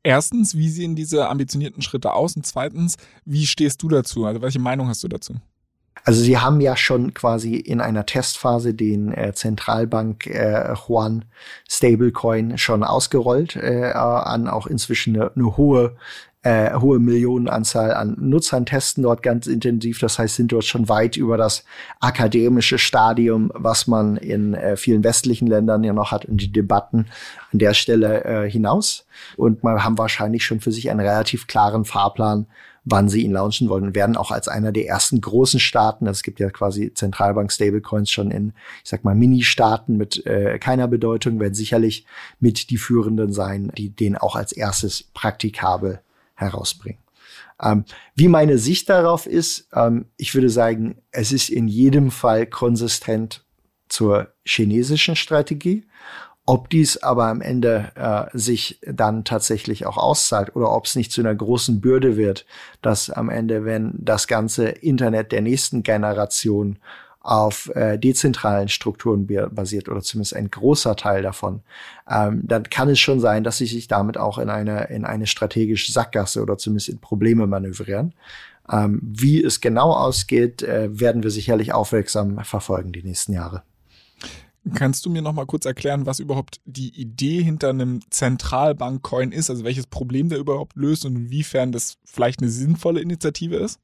Erstens, 0.05 0.55
wie 0.55 0.69
sehen 0.69 0.95
diese 0.95 1.29
ambitionierten 1.29 1.83
Schritte 1.83 2.13
aus? 2.13 2.37
Und 2.37 2.47
zweitens, 2.47 2.97
wie 3.25 3.47
stehst 3.47 3.83
du 3.83 3.89
dazu? 3.89 4.27
Also 4.27 4.43
welche 4.43 4.61
Meinung 4.61 4.89
hast 4.89 5.03
du 5.03 5.09
dazu? 5.09 5.35
Also 6.05 6.21
sie 6.21 6.37
haben 6.37 6.61
ja 6.61 6.77
schon 6.77 7.15
quasi 7.15 7.55
in 7.55 7.81
einer 7.81 8.05
Testphase 8.05 8.75
den 8.75 9.13
äh, 9.13 9.33
Zentralbank 9.33 10.27
äh, 10.27 10.75
Yuan 10.87 11.25
Stablecoin 11.69 12.59
schon 12.59 12.85
ausgerollt, 12.85 13.57
äh, 13.57 13.93
an 13.95 14.47
auch 14.47 14.67
inzwischen 14.67 15.17
eine, 15.17 15.33
eine 15.35 15.57
hohe 15.57 15.97
äh, 16.45 16.79
hohe 16.79 16.99
Millionenanzahl 16.99 17.95
an 17.95 18.17
Nutzern 18.21 18.67
testen 18.67 19.03
dort 19.03 19.23
ganz 19.23 19.47
intensiv. 19.47 19.99
Das 19.99 20.19
heißt, 20.19 20.37
sind 20.37 20.53
dort 20.53 20.65
schon 20.65 20.91
weit 20.91 21.17
über 21.17 21.39
das 21.39 21.65
akademische 22.01 22.77
Stadium, 22.77 23.51
was 23.55 23.87
man 23.87 24.19
in 24.19 24.53
äh, 24.53 24.77
vielen 24.77 25.03
westlichen 25.03 25.47
Ländern 25.49 25.83
ja 25.85 25.95
noch 25.95 26.13
hat, 26.13 26.27
in 26.27 26.37
die 26.37 26.53
Debatten 26.53 27.07
an 27.51 27.59
der 27.59 27.73
Stelle 27.73 28.25
äh, 28.25 28.51
hinaus. 28.51 29.07
Und 29.37 29.65
man 29.65 29.83
haben 29.85 29.97
wahrscheinlich 29.97 30.45
schon 30.45 30.61
für 30.61 30.71
sich 30.71 30.91
einen 30.91 31.01
relativ 31.01 31.47
klaren 31.47 31.87
Fahrplan, 31.87 32.47
wann 32.85 33.09
sie 33.09 33.23
ihn 33.23 33.33
launchen 33.33 33.71
wollen 33.71 33.85
und 33.85 33.95
werden 33.95 34.15
auch 34.15 34.31
als 34.31 34.47
einer 34.47 34.71
der 34.71 34.87
ersten 34.87 35.23
großen 35.23 35.59
Staaten, 35.59 36.07
es 36.07 36.23
gibt 36.23 36.41
ja 36.41 36.51
quasi 36.51 36.93
Zentralbank-Stablecoins 36.93 38.11
schon 38.11 38.31
in, 38.31 38.53
ich 38.83 38.91
sag 38.91 39.03
mal, 39.03 39.15
Mini-Staaten 39.15 39.97
mit 39.97 40.27
äh, 40.27 40.59
keiner 40.59 40.89
Bedeutung, 40.89 41.41
werden 41.41 41.55
sicherlich 41.55 42.05
mit 42.39 42.69
die 42.69 42.77
führenden 42.77 43.33
sein, 43.33 43.73
die 43.79 43.89
den 43.89 44.19
auch 44.19 44.37
als 44.37 44.53
erstes 44.53 45.05
praktikabel 45.15 46.01
herausbringen. 46.35 46.99
Ähm, 47.63 47.85
wie 48.15 48.29
meine 48.29 48.59
Sicht 48.59 48.89
darauf 48.89 49.27
ist, 49.27 49.69
ähm, 49.75 50.07
ich 50.17 50.35
würde 50.35 50.51
sagen, 50.51 50.97
es 51.11 51.33
ist 51.33 51.49
in 51.49 51.69
jedem 51.69 52.11
Fall 52.11 52.47
konsistent 52.47 53.45
zur 53.89 54.33
chinesischen 54.45 55.17
Strategie. 55.17 55.87
Ob 56.47 56.69
dies 56.69 56.99
aber 56.99 57.29
am 57.29 57.41
Ende 57.41 57.93
äh, 57.95 58.37
sich 58.37 58.79
dann 58.83 59.25
tatsächlich 59.25 59.87
auch 59.87 59.97
auszahlt 59.97 60.55
oder 60.55 60.73
ob 60.73 60.85
es 60.85 60.95
nicht 60.95 61.11
zu 61.11 61.23
einer 61.23 61.35
großen 61.35 61.81
Bürde 61.81 62.19
wird, 62.19 62.45
dass 62.83 63.09
am 63.09 63.31
Ende, 63.31 63.65
wenn 63.65 63.95
das 63.97 64.27
ganze 64.27 64.69
Internet 64.69 65.33
der 65.33 65.41
nächsten 65.41 65.83
Generation 65.83 66.79
auf 67.25 67.75
äh, 67.75 67.99
dezentralen 67.99 68.69
Strukturen 68.69 69.27
basiert 69.27 69.89
oder 69.89 70.03
zumindest 70.03 70.37
ein 70.37 70.51
großer 70.51 70.95
Teil 70.95 71.23
davon, 71.23 71.63
ähm, 72.09 72.43
dann 72.45 72.65
kann 72.65 72.91
es 72.91 73.01
schon 73.01 73.19
sein, 73.19 73.45
dass 73.45 73.57
sie 73.57 73.67
sich 73.67 73.89
damit 73.89 74.19
auch 74.19 74.37
in 74.37 74.51
eine, 74.51 74.85
in 74.85 75.07
eine 75.07 75.27
strategische 75.27 75.91
Sackgasse 75.91 76.43
oder 76.43 76.59
zumindest 76.59 76.91
in 76.91 76.99
Probleme 76.99 77.47
manövrieren. 77.47 78.13
Ähm, 78.71 79.01
wie 79.03 79.43
es 79.43 79.63
genau 79.63 79.93
ausgeht, 79.93 80.63
äh, 80.63 81.01
werden 81.01 81.23
wir 81.23 81.31
sicherlich 81.31 81.73
aufmerksam 81.73 82.45
verfolgen 82.45 82.93
die 82.93 83.03
nächsten 83.03 83.33
Jahre. 83.33 83.63
Kannst 84.75 85.07
du 85.07 85.11
mir 85.11 85.23
noch 85.23 85.33
mal 85.33 85.47
kurz 85.47 85.65
erklären, 85.65 86.07
was 86.07 86.21
überhaupt 86.21 86.61
die 86.67 86.95
Idee 86.95 87.43
hinter 87.43 87.71
einem 87.71 88.01
Zentralbank-Coin 88.11 89.33
ist? 89.33 89.49
Also 89.49 89.65
welches 89.65 89.87
Problem 89.87 90.29
der 90.29 90.39
überhaupt 90.39 90.77
löst 90.77 91.07
und 91.07 91.17
inwiefern 91.17 91.73
das 91.73 91.97
vielleicht 92.05 92.41
eine 92.41 92.51
sinnvolle 92.51 93.01
Initiative 93.01 93.57
ist? 93.57 93.79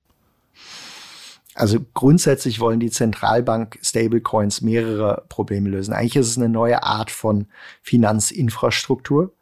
Also 1.54 1.78
grundsätzlich 1.94 2.60
wollen 2.60 2.80
die 2.80 2.90
Zentralbank 2.90 3.78
Stablecoins 3.82 4.60
mehrere 4.60 5.24
Probleme 5.28 5.68
lösen. 5.68 5.92
Eigentlich 5.92 6.16
ist 6.16 6.28
es 6.28 6.36
eine 6.36 6.48
neue 6.48 6.82
Art 6.84 7.10
von 7.10 7.48
Finanzinfrastruktur, 7.82 9.34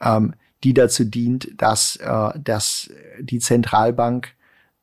ähm, 0.00 0.34
die 0.62 0.74
dazu 0.74 1.04
dient, 1.04 1.50
dass, 1.60 1.96
äh, 1.96 2.30
dass 2.38 2.90
die 3.20 3.40
Zentralbank 3.40 4.34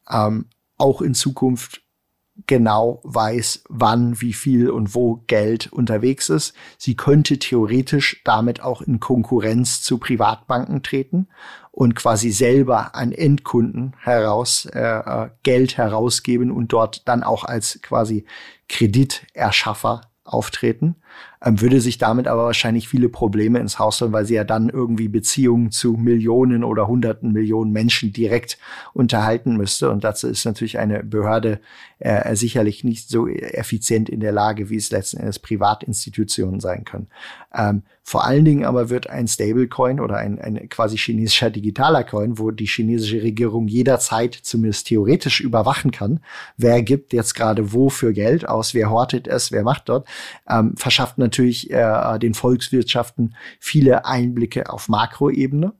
ähm, 0.09 0.47
auch 0.77 1.01
in 1.01 1.13
Zukunft 1.13 1.84
genau 2.47 2.99
weiß, 3.03 3.63
wann, 3.69 4.19
wie 4.21 4.33
viel 4.33 4.69
und 4.69 4.93
wo 4.93 5.23
Geld 5.27 5.71
unterwegs 5.71 6.29
ist. 6.29 6.53
Sie 6.77 6.95
könnte 6.95 7.39
theoretisch 7.39 8.21
damit 8.23 8.61
auch 8.61 8.81
in 8.81 8.99
Konkurrenz 8.99 9.81
zu 9.81 9.97
Privatbanken 9.97 10.83
treten 10.83 11.27
und 11.71 11.95
quasi 11.95 12.31
selber 12.31 12.95
an 12.95 13.11
Endkunden 13.11 13.95
heraus 13.99 14.65
äh, 14.65 14.79
äh 14.79 15.29
Geld 15.43 15.77
herausgeben 15.77 16.51
und 16.51 16.73
dort 16.73 17.07
dann 17.07 17.23
auch 17.23 17.43
als 17.43 17.79
quasi 17.81 18.25
Krediterschaffer 18.67 20.01
auftreten, 20.23 20.95
würde 21.45 21.79
sich 21.79 21.99
damit 21.99 22.27
aber 22.27 22.45
wahrscheinlich 22.45 22.89
viele 22.89 23.07
Probleme 23.07 23.59
ins 23.59 23.77
Haus 23.77 24.01
holen, 24.01 24.11
weil 24.11 24.25
sie 24.25 24.33
ja 24.33 24.43
dann 24.43 24.69
irgendwie 24.69 25.07
Beziehungen 25.07 25.69
zu 25.69 25.93
Millionen 25.93 26.63
oder 26.63 26.87
Hunderten 26.87 27.31
Millionen 27.31 27.71
Menschen 27.71 28.11
direkt 28.11 28.57
unterhalten 28.93 29.55
müsste. 29.55 29.91
Und 29.91 30.03
dazu 30.03 30.27
ist 30.27 30.45
natürlich 30.45 30.79
eine 30.79 31.03
Behörde 31.03 31.59
äh, 31.99 32.35
sicherlich 32.35 32.83
nicht 32.83 33.09
so 33.09 33.27
effizient 33.27 34.09
in 34.09 34.21
der 34.21 34.31
Lage, 34.31 34.69
wie 34.71 34.75
es 34.75 34.89
letzten 34.89 35.17
Endes 35.17 35.37
Privatinstitutionen 35.37 36.59
sein 36.59 36.83
können. 36.83 37.07
Ähm, 37.53 37.83
vor 38.01 38.25
allen 38.25 38.45
Dingen 38.45 38.65
aber 38.65 38.89
wird 38.89 39.09
ein 39.09 39.27
Stablecoin 39.27 39.99
oder 39.99 40.17
ein, 40.17 40.39
ein 40.39 40.69
quasi 40.69 40.97
chinesischer 40.97 41.49
digitaler 41.49 42.03
Coin, 42.03 42.37
wo 42.37 42.51
die 42.51 42.67
chinesische 42.67 43.23
Regierung 43.23 43.67
jederzeit 43.67 44.35
zumindest 44.35 44.87
theoretisch 44.87 45.41
überwachen 45.41 45.91
kann, 45.91 46.19
wer 46.57 46.83
gibt 46.83 47.13
jetzt 47.13 47.33
gerade 47.33 47.73
wo 47.73 47.89
Geld 48.13 48.47
aus, 48.47 48.73
wer 48.73 48.89
hortet 48.89 49.27
es, 49.27 49.51
wer 49.51 49.63
macht 49.63 49.89
dort, 49.89 50.07
ähm, 50.49 50.75
verschafft 50.75 51.17
natürlich 51.17 51.34
äh, 51.43 52.19
den 52.19 52.33
Volkswirtschaften 52.33 53.35
viele 53.59 54.05
Einblicke 54.05 54.69
auf 54.69 54.89
Makroebene 54.89 55.73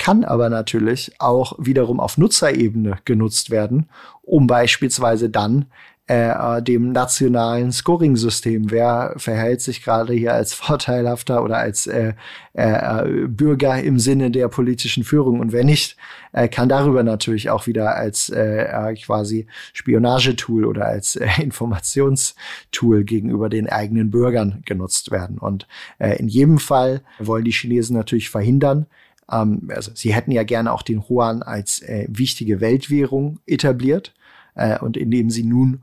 kann 0.00 0.24
aber 0.24 0.48
natürlich 0.48 1.12
auch 1.18 1.52
wiederum 1.58 2.00
auf 2.00 2.16
Nutzerebene 2.16 2.96
genutzt 3.04 3.50
werden, 3.50 3.90
um 4.22 4.46
beispielsweise 4.46 5.28
dann 5.28 5.66
äh, 6.10 6.60
dem 6.60 6.90
nationalen 6.90 7.70
Scoring-System. 7.70 8.72
Wer 8.72 9.14
verhält 9.16 9.60
sich 9.60 9.84
gerade 9.84 10.12
hier 10.12 10.34
als 10.34 10.54
vorteilhafter 10.54 11.44
oder 11.44 11.58
als 11.58 11.86
äh, 11.86 12.14
äh, 12.54 13.28
Bürger 13.28 13.80
im 13.80 14.00
Sinne 14.00 14.32
der 14.32 14.48
politischen 14.48 15.04
Führung 15.04 15.38
und 15.38 15.52
wer 15.52 15.62
nicht, 15.62 15.96
äh, 16.32 16.48
kann 16.48 16.68
darüber 16.68 17.04
natürlich 17.04 17.48
auch 17.50 17.68
wieder 17.68 17.94
als 17.94 18.28
äh, 18.28 18.94
quasi 19.04 19.46
Spionagetool 19.72 20.64
oder 20.64 20.86
als 20.86 21.14
äh, 21.14 21.28
Informationstool 21.40 23.04
gegenüber 23.04 23.48
den 23.48 23.68
eigenen 23.68 24.10
Bürgern 24.10 24.62
genutzt 24.66 25.12
werden. 25.12 25.38
Und 25.38 25.68
äh, 26.00 26.16
in 26.16 26.26
jedem 26.26 26.58
Fall 26.58 27.02
wollen 27.20 27.44
die 27.44 27.52
Chinesen 27.52 27.96
natürlich 27.96 28.30
verhindern, 28.30 28.86
ähm, 29.30 29.70
also 29.72 29.92
sie 29.94 30.12
hätten 30.12 30.32
ja 30.32 30.42
gerne 30.42 30.72
auch 30.72 30.82
den 30.82 31.04
Yuan 31.08 31.44
als 31.44 31.80
äh, 31.82 32.06
wichtige 32.08 32.60
Weltwährung 32.60 33.38
etabliert. 33.46 34.12
Äh, 34.56 34.80
und 34.80 34.96
indem 34.96 35.30
sie 35.30 35.44
nun 35.44 35.82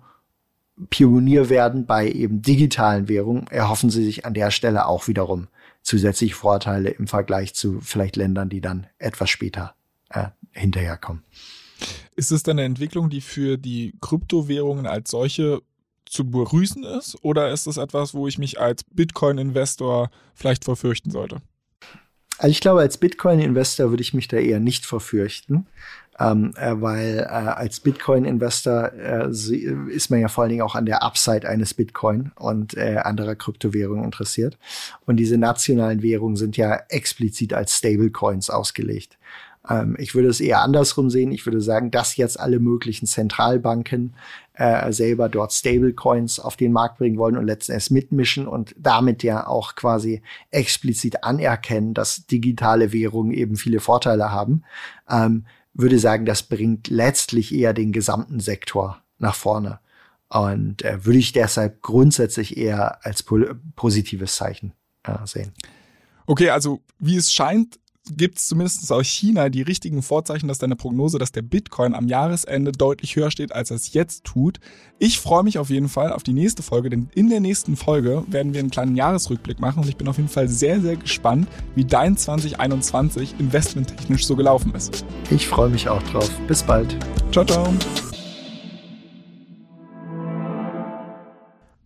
Pionier 0.89 1.49
werden 1.49 1.85
bei 1.85 2.09
eben 2.09 2.41
digitalen 2.41 3.07
Währungen, 3.07 3.47
erhoffen 3.47 3.89
sie 3.89 4.03
sich 4.03 4.25
an 4.25 4.33
der 4.33 4.51
Stelle 4.51 4.85
auch 4.85 5.07
wiederum 5.07 5.47
zusätzliche 5.81 6.35
Vorteile 6.35 6.89
im 6.89 7.07
Vergleich 7.07 7.55
zu 7.55 7.79
vielleicht 7.81 8.15
Ländern, 8.15 8.49
die 8.49 8.61
dann 8.61 8.87
etwas 8.97 9.29
später 9.29 9.75
äh, 10.09 10.27
hinterherkommen. 10.51 11.23
Ist 12.15 12.31
es 12.31 12.43
dann 12.43 12.57
eine 12.57 12.65
Entwicklung, 12.65 13.09
die 13.09 13.21
für 13.21 13.57
die 13.57 13.93
Kryptowährungen 14.01 14.85
als 14.85 15.11
solche 15.11 15.61
zu 16.05 16.29
begrüßen 16.29 16.83
ist? 16.83 17.17
Oder 17.21 17.51
ist 17.51 17.67
es 17.67 17.77
etwas, 17.77 18.13
wo 18.13 18.27
ich 18.27 18.37
mich 18.37 18.59
als 18.59 18.83
Bitcoin-Investor 18.83 20.09
vielleicht 20.33 20.65
verfürchten 20.65 21.11
sollte? 21.11 21.41
Also 22.39 22.51
ich 22.51 22.61
glaube, 22.61 22.81
als 22.81 22.97
Bitcoin-Investor 22.97 23.89
würde 23.89 24.03
ich 24.03 24.13
mich 24.13 24.27
da 24.27 24.37
eher 24.37 24.59
nicht 24.59 24.85
verfürchten 24.85 25.67
ähm, 26.19 26.53
äh, 26.55 26.73
weil 26.79 27.19
äh, 27.19 27.23
als 27.23 27.79
Bitcoin-Investor 27.79 28.91
äh, 28.93 29.29
ist 29.29 30.09
man 30.09 30.19
ja 30.19 30.27
vor 30.27 30.43
allen 30.43 30.51
Dingen 30.51 30.63
auch 30.63 30.75
an 30.75 30.85
der 30.85 31.03
Upside 31.03 31.47
eines 31.47 31.73
Bitcoin 31.73 32.31
und 32.35 32.75
äh, 32.75 32.97
anderer 33.03 33.35
Kryptowährungen 33.35 34.03
interessiert. 34.03 34.57
Und 35.05 35.17
diese 35.17 35.37
nationalen 35.37 36.01
Währungen 36.01 36.35
sind 36.35 36.57
ja 36.57 36.79
explizit 36.89 37.53
als 37.53 37.77
Stablecoins 37.77 38.49
ausgelegt. 38.49 39.17
Ähm, 39.69 39.95
ich 39.99 40.15
würde 40.15 40.29
es 40.29 40.39
eher 40.39 40.61
andersrum 40.61 41.09
sehen. 41.09 41.31
Ich 41.31 41.45
würde 41.45 41.61
sagen, 41.61 41.91
dass 41.91 42.15
jetzt 42.15 42.39
alle 42.39 42.59
möglichen 42.59 43.05
Zentralbanken 43.05 44.15
äh, 44.53 44.91
selber 44.91 45.29
dort 45.29 45.53
Stablecoins 45.53 46.39
auf 46.39 46.55
den 46.55 46.71
Markt 46.71 46.97
bringen 46.97 47.17
wollen 47.17 47.37
und 47.37 47.45
letzten 47.45 47.73
Endes 47.73 47.91
mitmischen 47.91 48.47
und 48.47 48.73
damit 48.77 49.21
ja 49.21 49.45
auch 49.45 49.75
quasi 49.75 50.21
explizit 50.49 51.23
anerkennen, 51.23 51.93
dass 51.93 52.25
digitale 52.25 52.91
Währungen 52.91 53.33
eben 53.33 53.55
viele 53.55 53.79
Vorteile 53.79 54.31
haben. 54.31 54.63
Ähm, 55.09 55.45
würde 55.77 55.99
sagen, 55.99 56.25
das 56.25 56.43
bringt 56.43 56.89
letztlich 56.89 57.53
eher 57.53 57.73
den 57.73 57.91
gesamten 57.91 58.39
Sektor 58.39 59.01
nach 59.19 59.35
vorne. 59.35 59.79
Und 60.29 60.83
äh, 60.83 61.05
würde 61.05 61.19
ich 61.19 61.31
deshalb 61.31 61.81
grundsätzlich 61.81 62.57
eher 62.57 63.05
als 63.05 63.23
po 63.23 63.39
positives 63.75 64.35
Zeichen 64.35 64.73
äh, 65.03 65.25
sehen. 65.25 65.53
Okay, 66.25 66.49
also 66.49 66.81
wie 66.99 67.15
es 67.15 67.31
scheint, 67.31 67.79
gibt 68.15 68.37
es 68.37 68.47
zumindest 68.47 68.91
aus 68.91 69.05
China 69.05 69.49
die 69.49 69.61
richtigen 69.61 70.01
Vorzeichen, 70.01 70.47
dass 70.47 70.59
deine 70.59 70.75
Prognose, 70.75 71.17
dass 71.17 71.31
der 71.31 71.41
Bitcoin 71.41 71.93
am 71.93 72.07
Jahresende 72.07 72.71
deutlich 72.71 73.15
höher 73.15 73.31
steht, 73.31 73.51
als 73.51 73.71
er 73.71 73.75
es 73.75 73.93
jetzt 73.93 74.23
tut. 74.23 74.59
Ich 74.99 75.19
freue 75.19 75.43
mich 75.43 75.59
auf 75.59 75.69
jeden 75.69 75.89
Fall 75.89 76.11
auf 76.11 76.23
die 76.23 76.33
nächste 76.33 76.63
Folge, 76.63 76.89
denn 76.89 77.09
in 77.13 77.29
der 77.29 77.39
nächsten 77.39 77.75
Folge 77.75 78.23
werden 78.27 78.53
wir 78.53 78.59
einen 78.59 78.71
kleinen 78.71 78.95
Jahresrückblick 78.95 79.59
machen 79.59 79.83
und 79.83 79.89
ich 79.89 79.97
bin 79.97 80.07
auf 80.07 80.17
jeden 80.17 80.29
Fall 80.29 80.47
sehr, 80.47 80.81
sehr 80.81 80.95
gespannt, 80.95 81.47
wie 81.75 81.85
dein 81.85 82.17
2021 82.17 83.35
investmenttechnisch 83.39 84.25
so 84.25 84.35
gelaufen 84.35 84.73
ist. 84.73 85.05
Ich 85.29 85.47
freue 85.47 85.69
mich 85.69 85.89
auch 85.89 86.03
drauf. 86.03 86.29
Bis 86.47 86.63
bald. 86.63 86.97
Ciao, 87.31 87.45
ciao. 87.45 87.73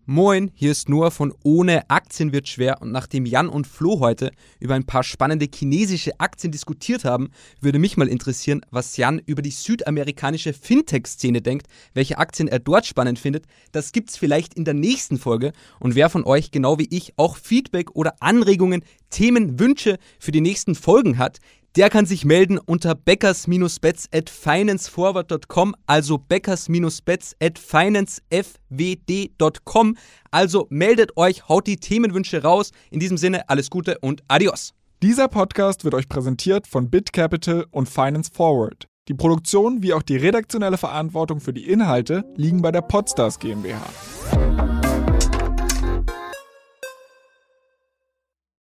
Moin, 0.07 0.49
hier 0.55 0.71
ist 0.71 0.89
Noah 0.89 1.11
von 1.11 1.31
Ohne. 1.43 1.87
Aktien 1.87 2.33
wird 2.33 2.47
schwer. 2.47 2.81
Und 2.81 2.91
nachdem 2.91 3.27
Jan 3.27 3.47
und 3.47 3.67
Flo 3.67 3.99
heute 3.99 4.31
über 4.59 4.73
ein 4.73 4.87
paar 4.87 5.03
spannende 5.03 5.47
chinesische 5.53 6.19
Aktien 6.19 6.51
diskutiert 6.51 7.05
haben, 7.05 7.29
würde 7.61 7.77
mich 7.77 7.97
mal 7.97 8.07
interessieren, 8.07 8.61
was 8.71 8.97
Jan 8.97 9.19
über 9.19 9.43
die 9.43 9.51
südamerikanische 9.51 10.53
Fintech-Szene 10.53 11.43
denkt, 11.43 11.67
welche 11.93 12.17
Aktien 12.17 12.47
er 12.47 12.57
dort 12.57 12.87
spannend 12.87 13.19
findet. 13.19 13.45
Das 13.73 13.91
gibt's 13.91 14.17
vielleicht 14.17 14.55
in 14.55 14.65
der 14.65 14.73
nächsten 14.73 15.19
Folge. 15.19 15.53
Und 15.79 15.93
wer 15.93 16.09
von 16.09 16.23
euch 16.23 16.49
genau 16.49 16.79
wie 16.79 16.87
ich 16.89 17.13
auch 17.17 17.37
Feedback 17.37 17.95
oder 17.95 18.15
Anregungen, 18.21 18.83
Themen, 19.11 19.59
Wünsche 19.59 19.99
für 20.17 20.31
die 20.31 20.41
nächsten 20.41 20.73
Folgen 20.73 21.19
hat, 21.19 21.37
der 21.75 21.89
kann 21.89 22.05
sich 22.05 22.23
melden 22.25 22.57
unter 22.57 22.95
beckers-bets 22.95 24.09
at 24.13 24.29
financeforward.com, 24.29 25.75
also 25.85 26.17
beckers-bets 26.17 27.35
at 27.41 27.57
financefwd.com. 27.57 29.97
Also 30.31 30.67
meldet 30.69 31.15
euch, 31.17 31.47
haut 31.47 31.67
die 31.67 31.77
Themenwünsche 31.77 32.43
raus. 32.43 32.71
In 32.89 32.99
diesem 32.99 33.15
Sinne, 33.17 33.47
alles 33.49 33.69
Gute 33.69 33.99
und 33.99 34.21
adios. 34.27 34.73
Dieser 35.01 35.29
Podcast 35.29 35.83
wird 35.83 35.95
euch 35.95 36.09
präsentiert 36.09 36.67
von 36.67 36.89
BitCapital 36.89 37.65
und 37.71 37.89
Finance 37.89 38.29
Forward. 38.31 38.87
Die 39.07 39.15
Produktion 39.15 39.81
wie 39.81 39.93
auch 39.93 40.03
die 40.03 40.17
redaktionelle 40.17 40.77
Verantwortung 40.77 41.39
für 41.39 41.53
die 41.53 41.67
Inhalte 41.67 42.23
liegen 42.35 42.61
bei 42.61 42.71
der 42.71 42.81
Podstars 42.81 43.39
GmbH. 43.39 43.81